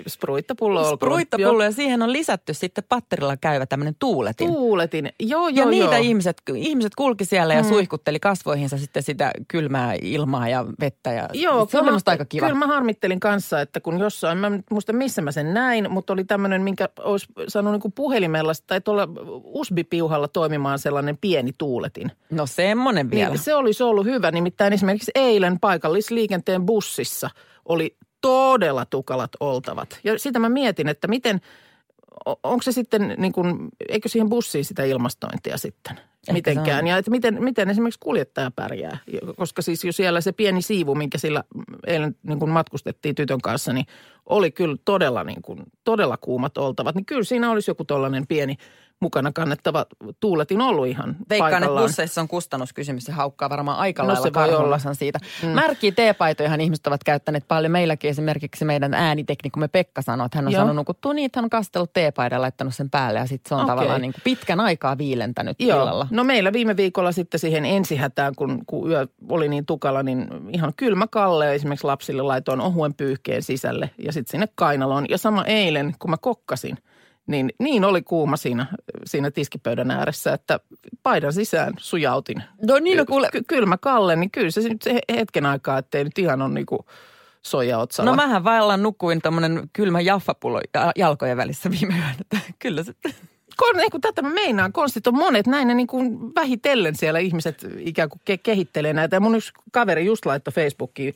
Spruittapullo 0.08 0.80
olkoon. 0.80 0.98
Spruittapullo 0.98 1.64
ja 1.64 1.72
siihen 1.72 2.02
on 2.02 2.14
lisätty 2.14 2.54
sitten 2.54 2.84
patterilla 2.90 3.38
käyvä 3.38 3.66
tämmöinen 3.66 3.96
tuuletin. 4.00 4.48
Tuuletin. 4.54 5.12
Joo, 5.20 5.48
ja 5.48 5.56
joo, 5.56 5.70
niitä 5.70 5.86
joo. 5.96 6.04
ihmiset, 6.04 6.42
ihmiset 6.56 6.96
kulki 6.96 7.26
siellä 7.26 7.54
ja 7.54 7.64
suihkutteli 7.64 8.20
kasvoihinsa 8.20 8.78
sitten 8.78 9.04
sitä 9.04 9.32
kylmää 9.48 9.94
ilmaa 10.02 10.50
ja 10.50 10.66
vettä. 10.80 11.12
Ja 11.14 11.30
Joo, 11.34 11.68
se 11.72 11.82
musta 11.82 12.12
mä- 12.12 12.14
aika 12.14 12.26
kiva. 12.26 12.46
Kyllä 12.48 12.60
mä 12.60 12.68
harmittelin 12.68 13.20
kanssa, 13.20 13.62
että 13.62 13.80
kun 13.80 14.00
jossain, 14.00 14.38
mä 14.38 14.48
en 14.48 14.64
muista 14.72 14.94
missä 14.94 15.22
mä 15.22 15.32
sen 15.32 15.54
näin, 15.54 15.92
mutta 15.92 16.14
oli 16.14 16.24
tämmöinen, 16.24 16.62
minkä 16.62 16.90
olisi 17.00 17.28
saanut 17.48 17.72
niin 17.74 17.82
kuin 17.82 17.92
puhelimella 17.92 18.52
tai 18.68 18.82
tuolla 18.82 19.08
USB-piuhalla 19.44 20.28
toimimaan 20.28 20.80
sellainen 20.80 21.18
pieni 21.22 21.52
tuuletin. 21.58 22.12
No 22.30 22.46
semmonen 22.86 23.12
vielä. 23.12 23.30
Niin 23.30 23.40
se 23.40 23.56
olisi 23.56 23.84
ollut 23.84 24.06
hyvä. 24.06 24.32
Nimittäin 24.32 24.74
esimerkiksi 24.74 25.12
eilen 25.16 25.60
paikallisliikenteen 25.60 26.66
bussissa 26.66 27.30
oli 27.66 27.96
todella 28.22 28.86
tukalat 28.86 29.32
oltavat. 29.40 30.00
Ja 30.04 30.20
sitä 30.20 30.40
mä 30.40 30.50
mietin, 30.50 30.88
että 30.88 31.08
miten, 31.08 31.42
onko 32.26 32.62
se 32.62 32.72
sitten 32.72 33.16
niin 33.18 33.34
kuin, 33.34 33.70
eikö 33.90 34.10
siihen 34.10 34.30
bussiin 34.30 34.66
sitä 34.66 34.84
ilmastointia 34.84 35.58
sitten 35.58 36.00
se 36.24 36.34
mitenkään. 36.34 36.88
Ja 36.88 36.98
että 36.98 37.12
miten, 37.12 37.44
miten 37.44 37.70
esimerkiksi 37.70 38.00
kuljettaja 38.00 38.52
pärjää. 38.52 38.98
Koska 39.38 39.62
siis 39.62 39.84
jo 39.84 39.92
siellä 39.92 40.22
se 40.22 40.32
pieni 40.32 40.62
siivu, 40.62 40.96
minkä 40.96 41.18
sillä 41.18 41.44
eilen 41.88 42.16
niin 42.24 42.40
kuin 42.40 42.52
matkustettiin 42.52 43.16
tytön 43.16 43.42
kanssa, 43.42 43.74
niin 43.74 43.86
oli 44.26 44.52
kyllä 44.52 44.78
todella, 44.86 45.24
niin 45.24 45.42
kuin, 45.42 45.64
todella 45.84 46.18
kuumat 46.18 46.58
oltavat. 46.58 46.96
Niin 46.96 47.06
kyllä 47.06 47.24
siinä 47.24 47.52
olisi 47.52 47.72
joku 47.72 47.86
tollainen 47.86 48.28
pieni 48.28 48.58
mukana 49.02 49.32
kannettava 49.32 49.86
tuuletin 50.20 50.62
ollut 50.62 50.88
ihan 50.88 51.16
Veikkaan, 51.30 51.64
että 51.64 51.82
busseissa 51.82 52.22
on 52.22 52.28
kustannuskysymys. 52.28 53.04
Se 53.04 53.12
haukkaa 53.12 53.50
varmaan 53.50 53.78
aika 53.78 54.04
No 54.04 54.14
lailla 54.14 54.32
karhunnosan 54.32 54.96
siitä. 54.96 55.20
Mm. 55.44 55.50
Märkiä 55.50 55.92
teepaitojahan 55.92 56.62
ihmiset 56.62 56.88
ovat 56.88 57.04
käyttäneet 57.04 57.48
paljon. 57.48 57.72
Meilläkin 57.72 58.10
esimerkiksi 58.10 58.66
meidän 58.66 58.94
ääniteknikkomme 58.94 59.68
Pekka 59.68 60.02
sanoi, 60.02 60.26
että 60.26 60.38
hän 60.38 60.48
on 60.48 60.54
Joo. 60.54 60.62
sanonut, 60.62 60.86
kun 60.86 61.16
niin, 61.16 61.26
että 61.26 61.40
hän 61.40 61.46
on 61.46 61.50
kastellut 61.50 61.94
teepaidan 61.94 62.38
ja 62.38 62.42
laittanut 62.42 62.76
sen 62.76 62.90
päälle. 62.90 63.20
Ja 63.20 63.26
sitten 63.26 63.50
se 63.50 63.56
on 63.56 63.62
Okei. 63.62 63.76
tavallaan 63.76 64.02
niin 64.02 64.14
kuin 64.14 64.22
pitkän 64.24 64.60
aikaa 64.60 64.98
viilentänyt 64.98 65.62
Joo. 65.62 65.82
illalla. 65.82 66.08
No 66.12 66.24
meillä 66.24 66.54
viime 66.54 66.78
viikolla 66.78 67.12
sitten 67.12 67.40
siihen 67.40 67.66
ensihätään, 67.66 68.36
kun, 68.36 68.62
kun 68.68 68.92
yö 68.92 69.08
oli 69.30 69.50
niin 69.50 69.66
tukala, 69.66 70.04
niin 70.04 70.28
ihan 70.50 70.74
kylmä 70.78 71.08
kalle 71.08 71.56
esimerkiksi 71.56 71.88
lapsille 71.88 72.22
laitoin 72.22 72.62
ohuen 72.62 72.94
pyyhkeen 72.94 73.44
sisälle 73.44 73.90
ja 73.98 74.14
sitten 74.14 74.32
sinne 74.32 74.48
kainaloon. 74.56 75.06
Ja 75.10 75.18
sama 75.18 75.44
eilen, 75.44 75.96
kun 76.00 76.10
mä 76.10 76.18
kokkasin, 76.18 76.78
niin, 77.28 77.52
niin 77.60 77.84
oli 77.86 78.02
kuuma 78.02 78.38
siinä, 78.38 78.66
siinä 79.06 79.32
tiskipöydän 79.32 79.92
ääressä, 79.92 80.34
että 80.34 80.60
paidan 81.04 81.34
sisään 81.34 81.74
sujautin. 81.78 82.44
No 82.68 82.80
niin, 82.80 82.98
no 82.98 83.06
kuule. 83.06 83.30
Ky- 83.32 83.44
kylmä 83.48 83.78
kalle, 83.78 84.16
niin 84.16 84.32
kyllä 84.32 84.52
se 84.52 84.62
nyt 84.70 84.82
se 84.82 85.00
hetken 85.16 85.46
aikaa, 85.46 85.78
ettei 85.78 86.04
nyt 86.04 86.20
ihan 86.20 86.42
ole 86.42 86.54
niinku 86.54 86.86
soija 87.42 87.78
otsalla. 87.78 88.12
No 88.12 88.16
mähän 88.16 88.44
vaellan 88.44 88.84
nukuin 88.84 89.22
tämmöinen 89.22 89.70
kylmä 89.74 90.02
jaffapullo 90.02 90.62
ja- 90.74 90.92
jalkojen 90.96 91.38
välissä 91.38 91.72
viime 91.72 91.94
yönä. 91.94 92.44
Kyllä 92.60 92.84
se. 92.84 92.94
Kon, 93.58 93.80
ei 93.80 93.90
kun 93.90 94.02
tätä 94.02 94.22
mä 94.22 94.30
meinaan. 94.30 94.74
Konstit 94.74 95.08
on 95.08 95.16
monet. 95.16 95.48
Näin 95.48 95.68
ne 95.68 95.74
niin 95.74 95.88
kuin 95.88 96.36
vähitellen 96.36 96.96
siellä 96.96 97.20
ihmiset 97.20 97.68
ikään 97.80 98.10
kuin 98.10 98.20
ke- 98.32 98.40
kehittelee 98.44 98.94
näitä. 98.94 99.16
Ja 99.16 99.20
mun 99.20 99.36
yksi 99.36 99.54
kaveri 99.72 100.06
just 100.06 100.26
laittoi 100.26 100.54
Facebookiin 100.54 101.14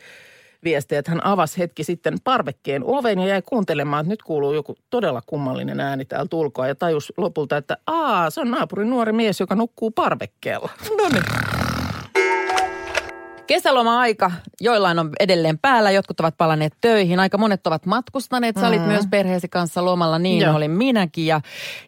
viestiä, 0.63 0.99
että 0.99 1.11
hän 1.11 1.25
avasi 1.25 1.57
hetki 1.57 1.83
sitten 1.83 2.17
parvekkeen 2.23 2.83
oven 2.85 3.19
ja 3.19 3.27
jäi 3.27 3.41
kuuntelemaan, 3.41 4.01
että 4.01 4.09
nyt 4.09 4.23
kuuluu 4.23 4.53
joku 4.53 4.75
todella 4.89 5.21
kummallinen 5.25 5.79
ääni 5.79 6.05
täältä 6.05 6.35
ulkoa. 6.35 6.67
Ja 6.67 6.75
tajus 6.75 7.13
lopulta, 7.17 7.57
että 7.57 7.77
aa, 7.87 8.29
se 8.29 8.41
on 8.41 8.51
naapurin 8.51 8.89
nuori 8.89 9.11
mies, 9.11 9.39
joka 9.39 9.55
nukkuu 9.55 9.91
parvekkeella. 9.91 10.69
No 10.97 11.09
niin. 11.09 11.23
Kesäloma-aika, 13.49 14.31
joillain 14.61 14.99
on 14.99 15.09
edelleen 15.19 15.59
päällä, 15.59 15.91
jotkut 15.91 16.19
ovat 16.19 16.37
palanneet 16.37 16.73
töihin. 16.81 17.19
Aika 17.19 17.37
monet 17.37 17.67
ovat 17.67 17.85
matkustaneet. 17.85 18.55
Sä 18.59 18.67
olit 18.67 18.81
mm. 18.81 18.87
myös 18.87 19.05
perheesi 19.09 19.47
kanssa 19.47 19.85
lomalla, 19.85 20.19
niin 20.19 20.41
Joo. 20.41 20.55
olin 20.55 20.71
minäkin. 20.71 21.25
Ja, 21.25 21.41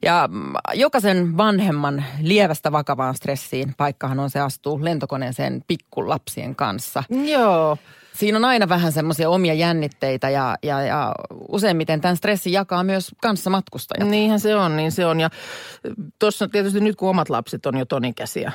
ja 0.05 0.29
jokaisen 0.73 1.37
vanhemman 1.37 2.05
lievästä 2.21 2.71
vakavaan 2.71 3.15
stressiin 3.15 3.73
paikkahan 3.77 4.19
on 4.19 4.29
se 4.29 4.39
astuu 4.39 4.83
lentokoneeseen 4.83 5.63
pikkulapsien 5.67 6.55
kanssa. 6.55 7.03
Joo. 7.09 7.77
Siinä 8.13 8.37
on 8.37 8.45
aina 8.45 8.69
vähän 8.69 8.91
semmoisia 8.91 9.29
omia 9.29 9.53
jännitteitä 9.53 10.29
ja, 10.29 10.55
ja, 10.63 10.81
ja 10.81 11.15
useimmiten 11.49 12.01
tämän 12.01 12.17
stressin 12.17 12.53
jakaa 12.53 12.83
myös 12.83 13.11
kanssamatkustajat. 13.21 14.09
Niinhän 14.09 14.39
se 14.39 14.55
on, 14.55 14.77
niin 14.77 14.91
se 14.91 15.05
on. 15.05 15.19
Ja 15.19 15.29
tuossa 16.19 16.47
tietysti 16.47 16.79
nyt 16.79 16.95
kun 16.95 17.09
omat 17.09 17.29
lapset 17.29 17.65
on 17.65 17.77
jo 17.77 17.85
tonikäsiä, 17.85 18.51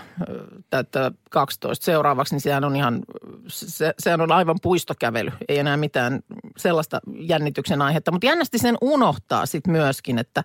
täyttää 0.70 1.10
12 1.30 1.84
seuraavaksi, 1.84 2.34
niin 2.34 2.40
sehän 2.40 2.64
on 2.64 2.76
ihan, 2.76 3.02
se, 3.48 3.94
sehän 3.98 4.20
on 4.20 4.32
aivan 4.32 4.58
puistokävely. 4.62 5.30
Ei 5.48 5.58
enää 5.58 5.76
mitään 5.76 6.20
sellaista 6.56 7.00
jännityksen 7.14 7.82
aihetta. 7.82 8.12
Mutta 8.12 8.26
jännästi 8.26 8.58
sen 8.58 8.76
unohtaa 8.80 9.46
sitten 9.46 9.72
myöskin, 9.72 10.18
että, 10.18 10.44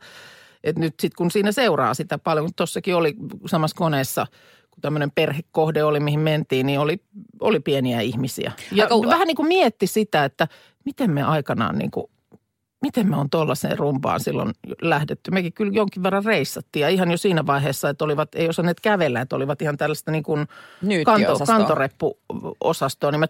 että 0.63 0.79
nyt 0.79 0.93
sitten 0.99 1.17
kun 1.17 1.31
siinä 1.31 1.51
seuraa 1.51 1.93
sitä 1.93 2.17
paljon, 2.17 2.49
tuossakin 2.55 2.95
oli 2.95 3.15
samassa 3.45 3.75
koneessa– 3.77 4.27
tämmöinen 4.81 5.11
perhekohde 5.11 5.83
oli, 5.83 5.99
mihin 5.99 6.19
mentiin, 6.19 6.65
niin 6.65 6.79
oli, 6.79 7.01
oli 7.39 7.59
pieniä 7.59 8.01
ihmisiä. 8.01 8.51
Ja 8.71 8.83
Aika... 8.83 9.07
vähän 9.07 9.27
niin 9.27 9.35
kuin 9.35 9.47
mietti 9.47 9.87
sitä, 9.87 10.25
että 10.25 10.47
miten 10.85 11.11
me 11.11 11.23
aikanaan 11.23 11.77
niin 11.77 11.91
kuin 11.91 12.05
miten 12.81 13.09
me 13.09 13.15
on 13.15 13.29
tuollaiseen 13.29 13.79
rumpaan 13.79 14.19
silloin 14.19 14.53
lähdetty. 14.81 15.31
Mekin 15.31 15.53
kyllä 15.53 15.73
jonkin 15.73 16.03
verran 16.03 16.25
reissattiin 16.25 16.81
ja 16.81 16.89
ihan 16.89 17.11
jo 17.11 17.17
siinä 17.17 17.45
vaiheessa, 17.45 17.89
että 17.89 18.05
olivat, 18.05 18.35
ei 18.35 18.49
osanneet 18.49 18.79
kävellä, 18.79 19.21
että 19.21 19.35
olivat 19.35 19.61
ihan 19.61 19.77
tällaista 19.77 20.11
niin 20.11 20.23
kuin 20.23 20.47
kanto, 21.05 21.37
kantoreppuosastoa. 21.45 23.11
Niin 23.11 23.19
mä 23.19 23.27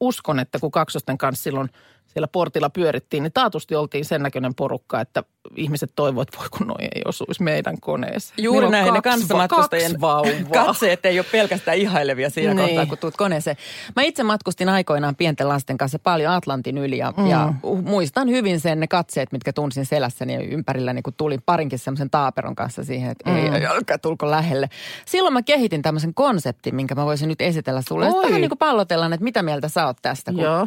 uskon, 0.00 0.38
että 0.38 0.58
kun 0.58 0.70
kaksosten 0.70 1.18
kanssa 1.18 1.42
silloin 1.42 1.68
siellä 2.06 2.28
portilla 2.28 2.70
pyörittiin, 2.70 3.22
niin 3.22 3.32
taatusti 3.32 3.74
oltiin 3.74 4.04
sen 4.04 4.22
näköinen 4.22 4.54
porukka, 4.54 5.00
että 5.00 5.24
ihmiset 5.56 5.92
toivoivat, 5.94 6.28
että 6.28 6.38
voi 6.38 6.48
kun 6.58 6.66
noi 6.66 6.88
ei 6.94 7.02
osuisi 7.04 7.42
meidän 7.42 7.80
koneeseen. 7.80 8.44
Juuri 8.44 8.70
näin, 8.70 8.94
ne 8.94 9.02
kanssamatkustajien 9.02 9.92
katseet 10.52 11.06
ei 11.06 11.18
ole 11.18 11.26
pelkästään 11.32 11.78
ihailevia 11.78 12.30
siinä 12.30 12.54
niin. 12.54 12.68
kohtaa, 12.68 12.86
kun 12.86 12.98
tuut 12.98 13.16
koneeseen. 13.16 13.56
Mä 13.96 14.02
itse 14.02 14.22
matkustin 14.22 14.68
aikoinaan 14.68 15.16
pienten 15.16 15.48
lasten 15.48 15.78
kanssa 15.78 15.98
paljon 15.98 16.32
Atlantin 16.32 16.78
yli 16.78 16.98
ja, 16.98 17.12
mm. 17.16 17.26
ja 17.26 17.54
muistan 17.82 18.28
hyvin 18.28 18.60
sen 18.60 18.80
ne 18.80 18.86
katseet, 18.86 19.32
mitkä 19.32 19.52
tunsin 19.52 19.86
selässäni 19.86 20.34
ja 20.34 20.40
ympärilläni, 20.40 21.02
kun 21.02 21.14
tulin 21.16 21.42
parinkin 21.46 21.78
semmoisen 21.78 22.10
taaperon 22.10 22.54
kanssa 22.54 22.84
siihen, 22.84 23.10
että 23.10 23.30
mm. 23.30 23.54
ei, 23.54 23.66
älkää 23.66 23.98
tulko 23.98 24.30
lähelle. 24.30 24.68
Silloin 25.06 25.32
mä 25.32 25.42
kehitin 25.42 25.82
tämmöisen 25.82 26.14
konseptin, 26.14 26.74
minkä 26.74 26.94
mä 26.94 27.06
voisin 27.06 27.28
nyt 27.28 27.40
esitellä 27.40 27.82
sulle. 27.88 28.04
Sitten 28.04 28.22
vähän 28.22 28.40
niin 28.40 28.50
kuin 28.50 28.58
pallotellaan, 28.58 29.12
että 29.12 29.24
mitä 29.24 29.42
mieltä 29.42 29.68
sä 29.68 29.86
oot 29.86 29.96
tästä. 30.02 30.32
Kun 30.32 30.40
Joo. 30.40 30.66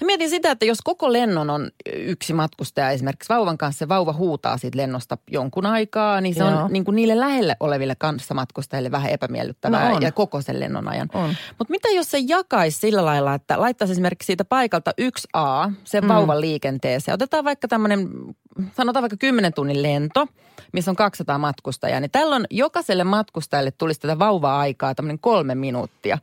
Mä 0.00 0.06
mietin 0.06 0.30
sitä, 0.30 0.50
että 0.50 0.64
jos 0.64 0.73
koko 0.84 1.12
lennon 1.12 1.50
on 1.50 1.70
yksi 1.94 2.32
matkustaja 2.32 2.90
esimerkiksi 2.90 3.28
vauvan 3.28 3.58
kanssa, 3.58 3.78
se 3.78 3.88
vauva 3.88 4.12
huutaa 4.12 4.58
siitä 4.58 4.78
lennosta 4.78 5.18
jonkun 5.30 5.66
aikaa, 5.66 6.20
niin 6.20 6.34
se 6.34 6.40
Joo. 6.40 6.62
on 6.62 6.72
niin 6.72 6.84
kuin 6.84 6.94
niille 6.94 7.20
lähelle 7.20 7.56
oleville 7.60 7.94
kanssamatkustajille 7.98 8.90
vähän 8.90 9.10
epämiellyttävää 9.10 9.90
no 9.90 9.98
ja 9.98 10.12
koko 10.12 10.40
sen 10.42 10.60
lennon 10.60 10.88
ajan. 10.88 11.08
Mutta 11.58 11.70
mitä 11.70 11.88
jos 11.88 12.10
se 12.10 12.18
jakaisi 12.18 12.78
sillä 12.78 13.04
lailla, 13.04 13.34
että 13.34 13.60
laittaisi 13.60 13.92
esimerkiksi 13.92 14.26
siitä 14.26 14.44
paikalta 14.44 14.90
1A 15.00 15.72
sen 15.84 16.04
mm. 16.04 16.08
vauvan 16.08 16.40
liikenteeseen. 16.40 17.14
Otetaan 17.14 17.44
vaikka 17.44 17.68
tämmöinen, 17.68 18.08
sanotaan 18.76 19.02
vaikka 19.02 19.16
10 19.16 19.52
tunnin 19.52 19.82
lento, 19.82 20.26
missä 20.72 20.90
on 20.90 20.96
200 20.96 21.38
matkustajaa, 21.38 22.00
niin 22.00 22.10
tällöin 22.10 22.44
jokaiselle 22.50 23.04
matkustajalle 23.04 23.70
tulisi 23.70 24.00
tätä 24.00 24.18
vauva-aikaa 24.18 24.94
tämmöinen 24.94 25.18
kolme 25.18 25.54
minuuttia. 25.54 26.18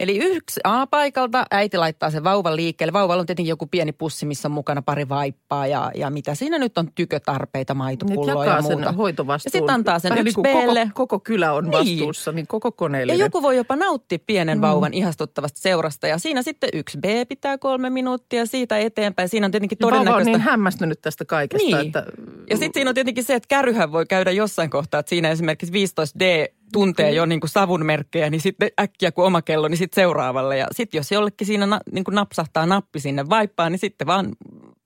Eli 0.00 0.18
yksi 0.18 0.60
A-paikalta 0.64 1.44
äiti 1.50 1.76
laittaa 1.76 2.10
sen 2.10 2.24
vauvan 2.24 2.56
liikkeelle. 2.56 2.92
Vauvalla 2.92 3.20
on 3.20 3.26
tietenkin 3.26 3.50
joku 3.50 3.66
pieni 3.66 3.92
pussi, 3.92 4.26
missä 4.26 4.48
on 4.48 4.52
mukana 4.52 4.82
pari 4.82 5.08
vaippaa 5.08 5.66
ja, 5.66 5.90
ja 5.94 6.10
mitä 6.10 6.34
siinä 6.34 6.58
nyt 6.58 6.78
on 6.78 6.92
tykötarpeita, 6.94 7.74
maitopulloa 7.74 8.46
ja 8.46 8.62
muuta. 8.62 8.84
sen 8.84 8.94
hoitovastuun. 8.94 9.50
Ja 9.54 9.58
sitten 9.58 9.74
antaa 9.74 9.98
sen 9.98 10.10
Vähän 10.10 10.26
yksi 10.26 10.40
niin 10.40 10.66
koko, 10.66 10.90
koko 10.94 11.20
kylä 11.20 11.52
on 11.52 11.64
niin. 11.64 11.72
vastuussa, 11.72 12.30
niin, 12.30 12.36
niin 12.36 12.46
koko 12.46 12.72
koneellinen. 12.72 13.18
Ja 13.18 13.24
joku 13.24 13.42
voi 13.42 13.56
jopa 13.56 13.76
nauttia 13.76 14.18
pienen 14.26 14.58
mm. 14.58 14.62
vauvan 14.62 14.94
ihastuttavasta 14.94 15.60
seurasta. 15.60 16.06
Ja 16.06 16.18
siinä 16.18 16.42
sitten 16.42 16.70
yksi 16.72 16.98
B 16.98 17.04
pitää 17.28 17.58
kolme 17.58 17.90
minuuttia 17.90 18.46
siitä 18.46 18.78
eteenpäin. 18.78 19.28
Siinä 19.28 19.44
on 19.44 19.50
tietenkin 19.50 19.78
todennäköistä... 19.78 20.10
Vauva 20.10 20.20
on 20.20 20.32
niin 20.32 20.40
hämmästynyt 20.40 21.00
tästä 21.00 21.24
kaikesta. 21.24 21.66
Niin. 21.66 21.69
Että... 21.78 22.04
Ja 22.50 22.56
sitten 22.56 22.74
siinä 22.74 22.90
on 22.90 22.94
tietenkin 22.94 23.24
se, 23.24 23.34
että 23.34 23.48
käryhän 23.48 23.92
voi 23.92 24.06
käydä 24.06 24.30
jossain 24.30 24.70
kohtaa, 24.70 25.00
että 25.00 25.10
siinä 25.10 25.30
esimerkiksi 25.30 25.72
15D 25.72 26.54
tuntee 26.72 27.12
jo 27.12 27.26
niin 27.26 27.40
kuin 27.40 27.50
savun 27.50 27.86
merkkejä, 27.86 28.30
niin 28.30 28.40
sitten 28.40 28.70
äkkiä 28.80 29.12
kun 29.12 29.26
oma 29.26 29.42
kello, 29.42 29.68
niin 29.68 29.78
sitten 29.78 30.02
seuraavalle. 30.02 30.58
Ja 30.58 30.66
sitten 30.72 30.98
jos 30.98 31.12
jollekin 31.12 31.46
siinä 31.46 31.66
na, 31.66 31.80
niin 31.92 32.04
kuin 32.04 32.14
napsahtaa 32.14 32.66
nappi 32.66 33.00
sinne 33.00 33.28
vaippaan, 33.28 33.72
niin 33.72 33.78
sitten 33.78 34.06
vaan 34.06 34.32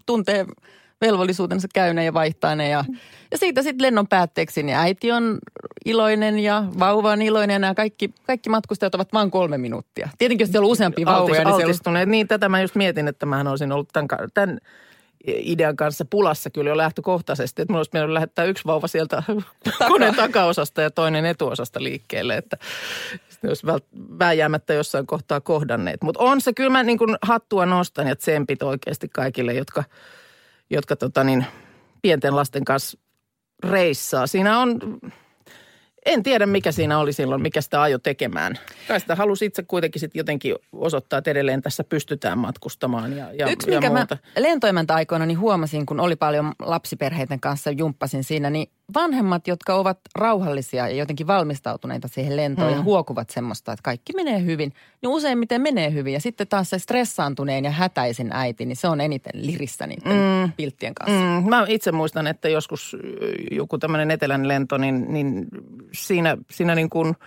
tuntee 0.07 0.47
velvollisuutensa 1.00 1.69
käyneen 1.75 2.05
ja 2.05 2.14
vaihtainen. 2.14 2.71
Ja, 2.71 2.85
ja 3.31 3.38
siitä 3.38 3.62
sitten 3.62 3.83
lennon 3.83 4.09
päätteeksi, 4.09 4.62
niin 4.62 4.76
äiti 4.76 5.12
on 5.12 5.38
iloinen 5.85 6.38
ja 6.38 6.64
vauva 6.79 7.12
on 7.12 7.23
iloinen 7.23 7.55
ja 7.55 7.59
nämä 7.59 7.75
kaikki, 7.75 8.14
kaikki 8.26 8.50
matkustajat 8.50 8.95
ovat 8.95 9.12
vain 9.12 9.31
kolme 9.31 9.59
minuuttia. 9.59 10.09
Tietenkin 10.19 10.45
jos 10.45 10.50
siellä 10.50 10.67
on 10.67 10.73
useampia 10.73 11.07
vauvoja, 11.07 11.45
niin 11.45 11.55
altistuneet. 11.55 12.09
Niin, 12.09 12.29
tätä 12.29 12.49
mä 12.49 12.61
just 12.61 12.75
mietin, 12.75 13.09
että 13.09 13.26
mä 13.26 13.45
olisin 13.50 13.73
ollut 13.73 13.88
tämän, 13.93 14.09
tämän 14.35 14.59
idean 15.26 15.76
kanssa 15.76 16.04
pulassa 16.04 16.50
kyllä 16.50 16.71
jo 16.71 16.76
lähtökohtaisesti, 16.76 17.62
että 17.62 17.73
minulla 17.73 17.78
olisi 17.78 17.90
pitänyt 17.90 18.12
lähettää 18.12 18.45
yksi 18.45 18.64
vauva 18.64 18.87
sieltä 18.87 19.23
koneen 19.88 20.14
takaosasta 20.14 20.83
ja 20.83 20.90
toinen 20.90 21.25
etuosasta 21.26 21.83
liikkeelle, 21.83 22.37
että 22.37 22.57
jos 23.43 23.62
vääjäämättä 24.19 24.75
jossain 24.75 25.07
kohtaa 25.07 25.40
kohdanneet. 25.40 26.02
Mutta 26.02 26.21
on 26.21 26.40
se 26.40 26.52
kyllä 26.52 26.71
mä 26.71 26.83
niin 26.83 26.99
kuin 26.99 27.16
hattua 27.23 27.66
nostan 27.66 28.09
ja 28.09 28.16
tsempit 28.16 28.62
oikeasti 28.62 29.09
kaikille, 29.09 29.54
jotka, 29.54 29.85
jotka 30.71 30.97
tota 30.97 31.25
niin, 31.25 31.47
pienten 32.02 32.37
lasten 32.37 32.64
kanssa 32.64 32.99
reissaa. 33.64 34.26
Siinä 34.26 34.59
on 34.59 34.78
en 36.06 36.23
tiedä, 36.23 36.46
mikä 36.46 36.73
siinä 36.73 36.99
oli 36.99 37.12
silloin, 37.12 37.42
mikä 37.42 37.61
sitä 37.61 37.82
ajo 37.82 37.99
tekemään. 37.99 38.58
Kai 38.88 39.00
sitä 39.00 39.14
halusi 39.14 39.44
itse 39.44 39.62
kuitenkin 39.62 40.00
sitten 40.00 40.20
jotenkin 40.20 40.54
osoittaa, 40.73 41.18
että 41.18 41.30
edelleen 41.30 41.62
tässä 41.62 41.84
pystytään 41.84 42.38
matkustamaan 42.38 43.16
ja, 43.16 43.32
ja 43.32 43.50
Yksi, 43.50 43.70
ja 43.70 43.80
mikä 43.80 43.90
muuta. 43.90 44.18
mä 44.37 44.42
lentoimäntä 44.42 44.94
aikoina 44.94 45.26
niin 45.26 45.38
huomasin, 45.38 45.87
kun 45.87 46.00
oli 46.00 46.16
paljon 46.16 46.52
lapsiperheiden 46.58 47.40
kanssa, 47.40 47.70
jumppasin 47.70 48.25
siinä, 48.25 48.50
niin 48.50 48.68
vanhemmat, 48.94 49.49
jotka 49.49 49.75
ovat 49.75 49.99
rauhallisia 50.14 50.88
ja 50.88 50.96
jotenkin 50.96 51.26
valmistautuneita 51.26 52.08
siihen 52.08 52.37
lentoon 52.37 52.68
hmm. 52.68 52.76
ja 52.76 52.82
huokuvat 52.82 53.30
semmoista, 53.30 53.73
että 53.73 53.82
kaikki 53.82 54.12
menee 54.12 54.44
hyvin, 54.44 54.73
niin 55.02 55.11
useimmiten 55.11 55.61
menee 55.61 55.92
hyvin. 55.92 56.12
Ja 56.14 56.20
sitten 56.20 56.49
taas 56.49 56.70
se 56.70 56.78
stressaantuneen 56.78 57.64
ja 57.64 57.70
hätäisin 57.70 58.32
äiti, 58.32 58.66
niin 58.66 58.76
se 58.76 58.88
on 58.88 59.00
eniten 59.00 59.46
lirissä 59.46 59.87
niiden 59.87 60.12
mm. 60.12 60.52
pilttien 60.52 60.94
kanssa. 60.94 61.40
Mm. 61.40 61.49
Mä 61.49 61.64
itse 61.68 61.92
muistan, 61.92 62.26
että 62.26 62.49
joskus 62.49 62.96
joku 63.50 63.78
tämmöinen 63.78 64.11
etelän 64.11 64.49
lento, 64.49 64.78
niin, 64.78 65.12
niin 65.12 65.46
siinä, 65.95 66.37
siinä 66.51 66.75
niin 66.75 66.91
kuin– 66.91 67.15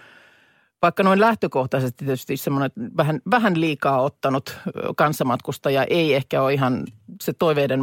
vaikka 0.81 1.03
noin 1.03 1.19
lähtökohtaisesti 1.19 2.05
tietysti 2.05 2.37
semmoinen 2.37 2.71
vähän, 2.97 3.21
vähän 3.31 3.61
liikaa 3.61 4.01
ottanut 4.01 4.57
kanssamatkustaja 4.97 5.83
ei 5.83 6.13
ehkä 6.13 6.41
ole 6.41 6.53
ihan 6.53 6.85
se 7.23 7.33
toiveiden 7.33 7.79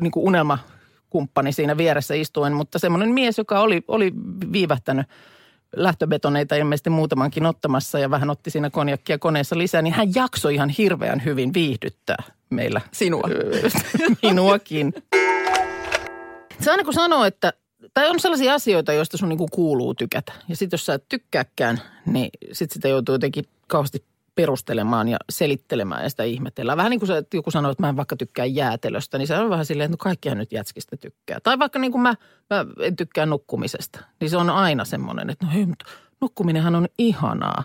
niin 0.00 0.10
kuin 0.10 0.26
unelma 0.26 0.58
kumppani 1.10 1.52
siinä 1.52 1.76
vieressä 1.76 2.14
istuen, 2.14 2.52
mutta 2.52 2.78
semmoinen 2.78 3.10
mies, 3.10 3.38
joka 3.38 3.60
oli, 3.60 3.82
oli 3.88 4.12
viivähtänyt 4.52 5.06
lähtöbetoneita 5.76 6.56
ilmeisesti 6.56 6.90
muutamankin 6.90 7.46
ottamassa 7.46 7.98
ja 7.98 8.10
vähän 8.10 8.30
otti 8.30 8.50
siinä 8.50 8.70
konjakkia 8.70 9.18
koneessa 9.18 9.58
lisää, 9.58 9.82
niin 9.82 9.94
hän 9.94 10.14
jaksoi 10.14 10.54
ihan 10.54 10.68
hirveän 10.68 11.24
hyvin 11.24 11.54
viihdyttää 11.54 12.22
meillä. 12.50 12.80
Sinua. 12.92 13.28
Minuakin. 14.22 14.94
Se 16.60 16.70
aina 16.70 16.84
kun 16.84 16.94
sanoo, 16.94 17.24
että 17.24 17.52
tai 17.94 18.10
on 18.10 18.20
sellaisia 18.20 18.54
asioita, 18.54 18.92
joista 18.92 19.16
sun 19.16 19.28
niinku 19.28 19.48
kuuluu 19.52 19.94
tykätä. 19.94 20.32
Ja 20.48 20.56
sitten 20.56 20.76
jos 20.76 20.86
sä 20.86 20.94
et 20.94 21.04
tykkääkään, 21.08 21.80
niin 22.06 22.30
sitten 22.52 22.74
sitä 22.74 22.88
joutuu 22.88 23.14
jotenkin 23.14 23.44
kauheasti 23.66 24.04
perustelemaan 24.34 25.08
ja 25.08 25.16
selittelemään 25.30 26.02
ja 26.02 26.10
sitä 26.10 26.24
ihmetellään. 26.24 26.78
Vähän 26.78 26.90
niin 26.90 27.00
kuin 27.00 27.06
se, 27.06 27.22
joku 27.34 27.50
sanoo, 27.50 27.70
että 27.70 27.82
mä 27.82 27.88
en 27.88 27.96
vaikka 27.96 28.16
tykkää 28.16 28.44
jäätelöstä, 28.44 29.18
niin 29.18 29.26
se 29.26 29.38
on 29.38 29.50
vähän 29.50 29.66
silleen, 29.66 29.84
että 29.84 29.92
no 29.92 30.10
kaikkihan 30.10 30.38
nyt 30.38 30.52
jätskistä 30.52 30.96
tykkää. 30.96 31.38
Tai 31.42 31.58
vaikka 31.58 31.78
niin 31.78 31.92
kuin 31.92 32.02
mä, 32.02 32.14
mä 32.50 32.66
en 32.80 32.96
tykkää 32.96 33.26
nukkumisesta, 33.26 34.00
niin 34.20 34.30
se 34.30 34.36
on 34.36 34.50
aina 34.50 34.84
semmoinen, 34.84 35.30
että 35.30 35.46
no 35.46 35.52
hei, 35.52 35.66
mutta 35.66 35.84
nukkuminenhan 36.20 36.74
on 36.74 36.88
ihanaa. 36.98 37.64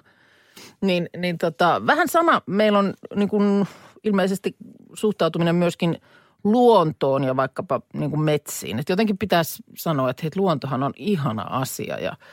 Niin, 0.82 1.10
niin 1.18 1.38
tota, 1.38 1.82
vähän 1.88 2.08
sama 2.08 2.42
meillä 2.46 2.80
on 2.80 2.94
niin 3.16 3.30
kuin 3.30 3.68
ilmeisesti 4.04 4.56
suhtautuminen 4.94 5.56
myöskin 5.56 6.02
luontoon 6.46 7.24
ja 7.24 7.36
vaikkapa 7.36 7.82
niin 7.94 8.10
kuin 8.10 8.22
metsiin. 8.22 8.80
Että 8.80 8.92
jotenkin 8.92 9.18
pitäisi 9.18 9.64
sanoa, 9.78 10.10
että 10.10 10.22
hei, 10.24 10.32
luontohan 10.36 10.84
on 10.84 10.94
ihana 10.96 11.44
asia 11.50 12.00
ja– 12.00 12.18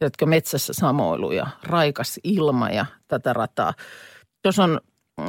jotka 0.00 0.26
metsässä 0.26 0.72
samoilu 0.72 1.32
ja 1.32 1.46
raikas 1.62 2.20
ilma 2.24 2.70
ja 2.70 2.86
tätä 3.08 3.32
rataa. 3.32 3.74
Jos 4.44 4.58
on, 4.58 4.80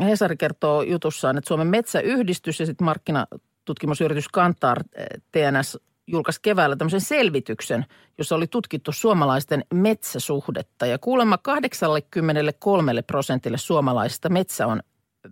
Hesari 0.01 0.37
kertoo 0.37 0.81
jutussaan, 0.81 1.37
että 1.37 1.47
Suomen 1.47 1.67
metsäyhdistys 1.67 2.59
ja 2.59 2.65
sitten 2.65 2.85
markkinatutkimusyritys 2.85 4.27
Kantar 4.27 4.83
eh, 4.95 5.07
TNS 5.31 5.77
julkaisi 6.07 6.41
keväällä 6.41 6.75
tämmöisen 6.75 7.01
selvityksen, 7.01 7.85
jossa 8.17 8.35
oli 8.35 8.47
tutkittu 8.47 8.91
suomalaisten 8.91 9.63
metsäsuhdetta. 9.73 10.85
Ja 10.85 10.99
kuulemma 10.99 11.37
83 11.37 13.01
prosentille 13.01 13.57
suomalaisista 13.57 14.29
metsä 14.29 14.67
on 14.67 14.79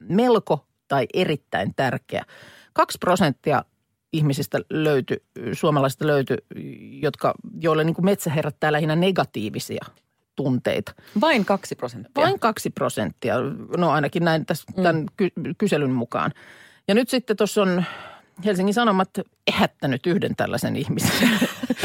melko 0.09 0.67
tai 0.87 1.07
erittäin 1.13 1.75
tärkeä. 1.75 2.25
Kaksi 2.77 2.97
prosenttia 2.97 3.63
ihmisistä 4.13 4.59
löytyi, 4.69 5.17
suomalaisista 5.53 6.07
löytyi, 6.07 6.37
jotka, 7.01 7.33
joille 7.59 7.83
niin 7.83 7.95
kuin 7.95 8.05
metsä 8.05 8.29
herättää 8.29 8.71
lähinnä 8.71 8.95
negatiivisia 8.95 9.85
tunteita. 10.35 10.91
Vain 11.21 11.45
kaksi 11.45 11.75
prosenttia. 11.75 12.23
Vain 12.23 12.39
kaksi 12.39 12.69
prosenttia, 12.69 13.35
no 13.77 13.91
ainakin 13.91 14.25
näin 14.25 14.45
tässä, 14.45 14.65
tämän 14.83 15.05
ky- 15.17 15.31
kyselyn 15.57 15.91
mukaan. 15.91 16.31
Ja 16.87 16.95
nyt 16.95 17.09
sitten 17.09 17.37
tuossa 17.37 17.61
on 17.61 17.83
Helsingin 18.45 18.73
Sanomat 18.73 19.09
ehättänyt 19.47 20.05
yhden 20.05 20.35
tällaisen 20.35 20.75
ihmisen. 20.75 21.29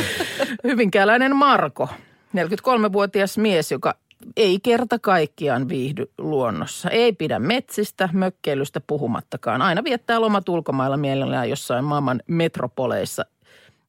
Hyvinkääläinen 0.64 1.36
Marko, 1.36 1.88
43-vuotias 2.36 3.38
mies, 3.38 3.70
joka 3.70 3.94
ei 4.36 4.60
kerta 4.60 4.98
kaikkiaan 4.98 5.68
viihdy 5.68 6.10
luonnossa. 6.18 6.90
Ei 6.90 7.12
pidä 7.12 7.38
metsistä, 7.38 8.08
mökkeilystä 8.12 8.80
puhumattakaan. 8.86 9.62
Aina 9.62 9.84
viettää 9.84 10.20
lomat 10.20 10.48
ulkomailla 10.48 10.96
mielellään 10.96 11.50
jossain 11.50 11.84
maailman 11.84 12.22
metropoleissa. 12.26 13.24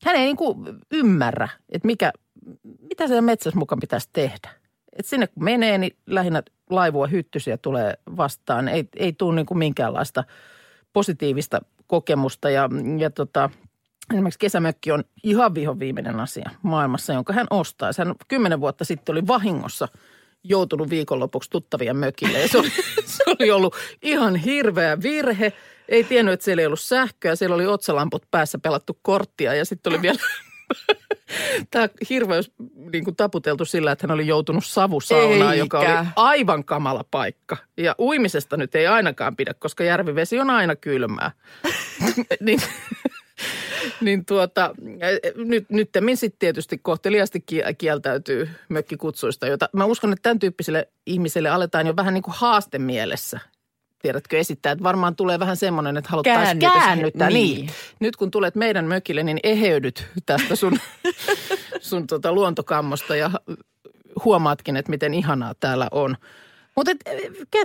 Hän 0.05 0.15
ei 0.15 0.25
niin 0.25 0.37
kuin 0.37 0.57
ymmärrä, 0.91 1.49
että 1.69 1.85
mikä, 1.85 2.11
mitä 2.63 3.07
siellä 3.07 3.21
metsässä 3.21 3.59
mukaan 3.59 3.79
pitäisi 3.79 4.09
tehdä. 4.13 4.49
Et 4.99 5.05
sinne 5.05 5.27
kun 5.27 5.43
menee, 5.43 5.77
niin 5.77 5.95
lähinnä 6.07 6.43
laivua 6.69 7.07
hyttysiä 7.07 7.57
tulee 7.57 7.93
vastaan. 8.17 8.67
Ei, 8.67 8.87
ei 8.95 9.13
tule 9.13 9.35
niin 9.35 9.45
kuin 9.45 9.57
minkäänlaista 9.57 10.23
positiivista 10.93 11.61
kokemusta 11.87 12.49
ja, 12.49 12.69
ja 12.97 13.09
tota, 13.09 13.49
Esimerkiksi 14.11 14.39
kesämökki 14.39 14.91
on 14.91 15.03
ihan 15.23 15.55
viho 15.55 15.79
viimeinen 15.79 16.19
asia 16.19 16.49
maailmassa, 16.61 17.13
jonka 17.13 17.33
hän 17.33 17.47
ostaa. 17.49 17.91
Hän 17.97 18.15
kymmenen 18.27 18.59
vuotta 18.59 18.85
sitten 18.85 19.13
oli 19.13 19.27
vahingossa 19.27 19.87
joutunut 20.43 20.89
viikonlopuksi 20.89 21.49
tuttavien 21.49 21.97
mökille. 21.97 22.39
Ja 22.39 22.47
se 22.47 22.57
oli, 22.57 22.69
se 23.05 23.23
oli 23.27 23.51
ollut 23.51 23.75
ihan 24.01 24.35
hirveä 24.35 25.01
virhe. 25.01 25.53
Ei 25.89 26.03
tiennyt, 26.03 26.33
että 26.33 26.43
siellä 26.43 26.61
ei 26.61 26.65
ollut 26.65 26.79
sähköä. 26.79 27.35
Siellä 27.35 27.55
oli 27.55 27.67
otsalamput 27.67 28.23
päässä 28.31 28.57
pelattu 28.57 28.99
korttia 29.01 29.53
ja 29.53 29.65
sitten 29.65 29.93
oli 29.93 30.01
vielä 30.01 30.19
tämä 31.71 31.89
hirveys 32.09 32.51
niin 32.91 33.03
kuin 33.03 33.15
taputeltu 33.15 33.65
sillä, 33.65 33.91
että 33.91 34.07
hän 34.07 34.13
oli 34.13 34.27
joutunut 34.27 34.65
savusaunaan, 34.65 35.57
joka 35.57 35.79
oli 35.79 35.87
Eikä. 35.87 36.05
aivan 36.15 36.63
kamala 36.63 37.05
paikka. 37.11 37.57
Ja 37.77 37.95
uimisesta 37.99 38.57
nyt 38.57 38.75
ei 38.75 38.87
ainakaan 38.87 39.35
pidä, 39.35 39.53
koska 39.53 39.83
järvivesi 39.83 40.39
on 40.39 40.49
aina 40.49 40.75
kylmää. 40.75 41.31
niin, 42.39 42.61
niin 44.01 44.25
tuota, 44.25 44.75
nyt, 45.35 45.69
nyt 45.69 45.89
sitten 46.15 46.39
tietysti 46.39 46.77
kohteliasti 46.77 47.41
ki- 47.41 47.61
kieltäytyy 47.77 48.49
mökkikutsuista, 48.69 49.47
jota 49.47 49.69
mä 49.73 49.85
uskon, 49.85 50.13
että 50.13 50.23
tämän 50.23 50.39
tyyppiselle 50.39 50.87
ihmiselle 51.05 51.49
aletaan 51.49 51.87
jo 51.87 51.95
vähän 51.95 52.13
niin 52.13 52.23
kuin 52.23 52.35
haaste 52.37 52.79
mielessä. 52.79 53.39
Tiedätkö, 54.01 54.37
esittää, 54.37 54.71
että 54.71 54.83
varmaan 54.83 55.15
tulee 55.15 55.39
vähän 55.39 55.57
semmoinen, 55.57 55.97
että 55.97 56.09
haluttaisiin 56.09 56.59
käännyttää. 56.59 57.29
Niin. 57.29 57.57
niin. 57.57 57.69
Nyt 57.99 58.15
kun 58.15 58.31
tulet 58.31 58.55
meidän 58.55 58.85
mökille, 58.85 59.23
niin 59.23 59.39
eheydyt 59.43 60.07
tästä 60.25 60.55
sun, 60.55 60.79
sun 61.79 62.07
tota 62.07 62.33
luontokammosta 62.33 63.15
ja 63.15 63.31
huomaatkin, 64.25 64.77
että 64.77 64.89
miten 64.89 65.13
ihanaa 65.13 65.53
täällä 65.59 65.87
on. 65.91 66.17
Mutta 66.75 66.91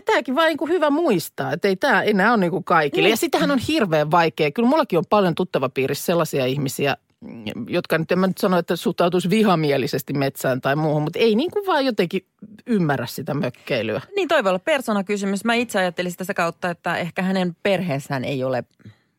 tämäkin 0.05 0.35
vaan 0.35 0.49
niinku 0.49 0.67
hyvä 0.67 0.91
muistaa, 0.91 1.53
että 1.53 1.69
ei 1.69 1.77
tämä 1.77 2.03
enää 2.03 2.31
ole 2.31 2.41
niinku 2.41 2.63
kaikille. 2.63 3.09
Ja 3.09 3.17
sitähän 3.17 3.51
on 3.51 3.59
hirveän 3.59 4.11
vaikea. 4.11 4.51
Kyllä 4.51 4.69
mullakin 4.69 4.99
on 4.99 5.05
paljon 5.11 5.35
tuttavapiirissä 5.35 6.05
sellaisia 6.05 6.47
ihmisiä, 6.47 6.97
mm, 7.21 7.45
jotka 7.69 7.99
nyt 7.99 8.13
en 8.13 8.19
mä 8.19 8.27
nyt 8.27 8.39
sano, 8.39 8.59
että 8.59 8.77
suhtautuisi 8.77 9.31
vihamielisesti 9.31 10.13
metsään 10.13 10.61
tai 10.61 10.77
muuhun, 10.77 11.03
mutta 11.03 11.19
ei 11.19 11.35
niinku 11.35 11.67
vaan 11.67 11.87
jotenkin 11.87 12.27
ymmärrä 12.67 13.07
sitä 13.07 13.35
mökkeilyä. 13.35 14.01
Niin 14.17 14.29
toi 14.29 14.45
voi 14.45 14.51
olla 14.51 14.59
persoonakysymys. 14.59 15.45
Mä 15.45 15.55
itse 15.55 15.79
ajattelin 15.79 16.13
sitä 16.13 16.35
kautta, 16.35 16.71
että 16.71 16.97
ehkä 16.97 17.23
hänen 17.23 17.57
perheessään 17.63 18.25
ei 18.25 18.45
ole 18.45 18.65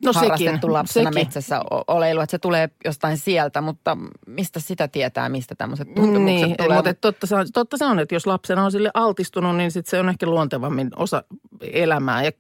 No 0.06 0.14
sekin, 0.14 0.30
harrastettu 0.30 0.74
lapsena 0.74 1.12
sekin. 1.12 1.26
metsässä 1.28 1.62
oleilu, 1.88 2.22
että 2.22 2.32
se 2.32 2.40
tulee 2.40 2.70
jostain 2.86 3.18
sieltä, 3.18 3.62
mutta 3.62 3.98
mistä 4.28 4.60
sitä 4.60 4.88
tietää, 4.88 5.30
mistä 5.30 5.56
tämmöiset 5.56 5.88
tuntemukset 5.94 6.48
Niin, 6.48 6.58
tulee? 6.58 6.76
mutta 6.76 6.94
totta, 6.94 7.28
se 7.28 7.36
on, 7.36 7.46
totta 7.54 7.78
se 7.78 7.86
on, 7.86 8.00
että 8.00 8.16
jos 8.16 8.28
lapsena 8.28 8.66
on 8.66 8.72
sille 8.72 8.92
altistunut, 8.94 9.56
niin 9.56 9.72
sit 9.72 9.88
se 9.88 10.00
on 10.00 10.10
ehkä 10.10 10.26
luontevammin 10.26 10.90
osa 10.96 11.24
elämää. 11.62 12.24
Ja 12.24 12.32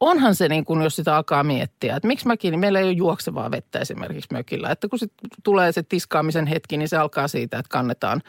onhan 0.00 0.34
se 0.34 0.48
niin 0.48 0.64
kuin, 0.64 0.82
jos 0.82 0.96
sitä 0.96 1.16
alkaa 1.16 1.42
miettiä, 1.44 1.96
että 1.96 2.08
miksi 2.08 2.26
mäkin, 2.26 2.50
niin 2.50 2.60
meillä 2.60 2.78
ei 2.78 2.84
ole 2.84 2.92
juoksevaa 2.92 3.50
vettä 3.50 3.78
esimerkiksi 3.78 4.32
mökillä. 4.32 4.70
Että 4.70 4.88
kun 4.88 4.98
sit 4.98 5.12
tulee 5.42 5.72
se 5.72 5.82
tiskaamisen 5.82 6.46
hetki, 6.46 6.76
niin 6.76 6.88
se 6.88 6.96
alkaa 6.96 7.28
siitä, 7.28 7.58
että 7.58 7.70
kannetaan 7.70 8.22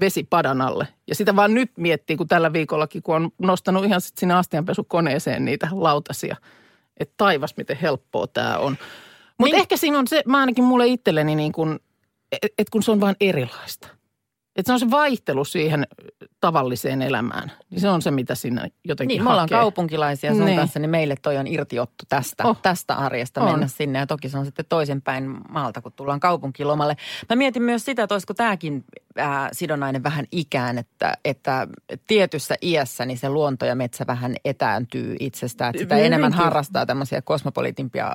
vesi 0.00 0.24
padan 0.30 0.60
alle. 0.60 0.88
Ja 1.08 1.14
sitä 1.14 1.36
vaan 1.36 1.54
nyt 1.54 1.70
miettii, 1.76 2.16
kun 2.16 2.28
tällä 2.28 2.52
viikollakin, 2.52 3.02
kun 3.02 3.16
on 3.16 3.30
nostanut 3.38 3.84
ihan 3.84 4.00
sit 4.00 4.18
sinne 4.18 4.34
astianpesukoneeseen 4.34 5.44
niitä 5.44 5.68
lautasia. 5.72 6.36
Että 7.02 7.14
taivas, 7.16 7.56
miten 7.56 7.76
helppoa 7.76 8.26
tämä 8.26 8.58
on. 8.58 8.72
Mutta 8.72 9.54
Niin. 9.56 9.60
ehkä 9.60 9.76
siinä 9.76 9.98
on 9.98 10.08
se, 10.08 10.22
mä 10.26 10.38
ainakin 10.40 10.64
mulle 10.64 10.86
itselleni 10.86 11.34
niin 11.34 11.52
kuin, 11.52 11.78
että 12.32 12.48
et 12.58 12.70
kun 12.70 12.82
se 12.82 12.90
on 12.90 13.00
vaan 13.00 13.16
erilaista. 13.20 13.88
Että 14.56 14.66
se 14.68 14.72
on 14.72 14.80
se 14.80 14.90
vaihtelu 14.90 15.44
siihen 15.44 15.86
tavalliseen 16.40 17.02
elämään. 17.02 17.52
Niin 17.70 17.80
se 17.80 17.88
on 17.88 18.02
se, 18.02 18.10
mitä 18.10 18.34
siinä 18.34 18.68
jotenkin 18.84 19.14
Niin, 19.14 19.24
me 19.24 19.30
ollaan 19.30 19.44
hakee. 19.44 19.58
kaupunkilaisia 19.58 20.34
sun 20.34 20.44
Niin. 20.44 20.58
kanssa, 20.58 20.78
niin 20.78 20.90
meille 20.90 21.14
toi 21.22 21.36
on 21.36 21.46
irtiottu 21.46 22.04
tästä, 22.08 22.44
Oh. 22.48 22.58
tästä 22.62 22.94
arjesta 22.94 23.40
On. 23.40 23.50
mennä 23.50 23.66
sinne. 23.68 23.98
Ja 23.98 24.06
toki 24.06 24.28
se 24.28 24.38
on 24.38 24.44
sitten 24.44 24.64
toisinpäin 24.68 25.36
maalta, 25.48 25.82
kun 25.82 25.92
tullaan 25.92 26.20
kaupunkilomalle. 26.20 26.96
Mä 27.30 27.36
mietin 27.36 27.62
myös 27.62 27.84
sitä, 27.84 28.02
että 28.02 28.14
olisiko 28.14 28.34
tämäkin 28.34 28.84
äh, 29.18 29.48
sidonnainen 29.52 30.02
vähän 30.02 30.24
ikään, 30.32 30.78
että, 30.78 31.14
että 31.24 31.68
tietyssä 32.06 32.54
iässä 32.62 33.04
niin 33.04 33.18
se 33.18 33.28
luonto 33.28 33.66
ja 33.66 33.74
metsä 33.74 34.04
vähän 34.06 34.34
etääntyy 34.44 35.16
itsestään. 35.20 35.70
Että 35.70 35.78
sitä 35.78 35.94
Hyvinkin. 35.94 36.12
enemmän 36.12 36.32
harrastaa 36.32 36.86
tämmöisiä 36.86 37.22
kosmopolitimpia 37.22 38.12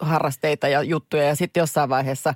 harrasteita 0.00 0.68
ja 0.68 0.82
juttuja. 0.82 1.22
Ja 1.22 1.34
sitten 1.34 1.60
jossain 1.60 1.88
vaiheessa 1.88 2.34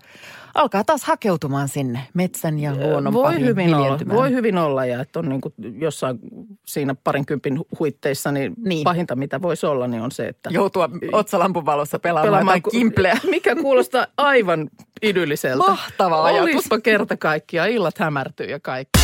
alkaa 0.55 0.85
taas 0.85 1.05
hakeutumaan 1.05 1.69
sinne 1.69 2.01
metsän 2.15 2.59
ja 2.59 2.75
luonnon 2.75 3.13
voi 3.13 3.41
hyvin, 3.41 3.75
olla, 3.75 3.99
voi 4.09 4.31
hyvin 4.31 4.59
olla 4.59 4.87
ja 4.87 5.01
että 5.01 5.19
on 5.19 5.29
niin 5.29 5.41
kuin 5.41 5.55
jossain 5.81 6.19
siinä 6.67 6.95
parinkympin 7.05 7.61
huitteissa, 7.79 8.33
niin, 8.33 8.55
niin 8.65 8.85
pahinta 8.85 9.17
mitä 9.17 9.43
voisi 9.43 9.67
olla, 9.67 9.89
niin 9.89 10.03
on 10.03 10.13
se, 10.13 10.29
että 10.29 10.51
Joutua 10.53 10.91
otsalampun 11.13 11.67
valossa 11.67 11.99
pelaamaan, 11.99 12.27
pelaamaan 12.27 12.63
kimpleä. 12.71 13.19
Mikä 13.31 13.57
kuulostaa 13.57 14.07
aivan 14.17 14.71
idylliseltä. 15.03 15.67
Mahtava 15.67 16.25
ajatus. 16.25 16.55
Olispa 16.55 16.81
kerta 16.81 17.17
kaikkiaan, 17.17 17.71
illat 17.93 17.99
hämärtyy 17.99 18.47
ja 18.47 18.61
kaikki. 18.61 18.99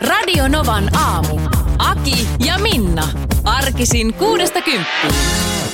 Radio 0.00 0.48
Novan 0.48 0.96
aamu. 0.96 1.40
Aki 1.78 2.28
ja 2.46 2.58
Minna. 2.58 3.08
Arkisin 3.44 4.14
kuudesta 4.14 4.60
kymppiin. 4.62 5.73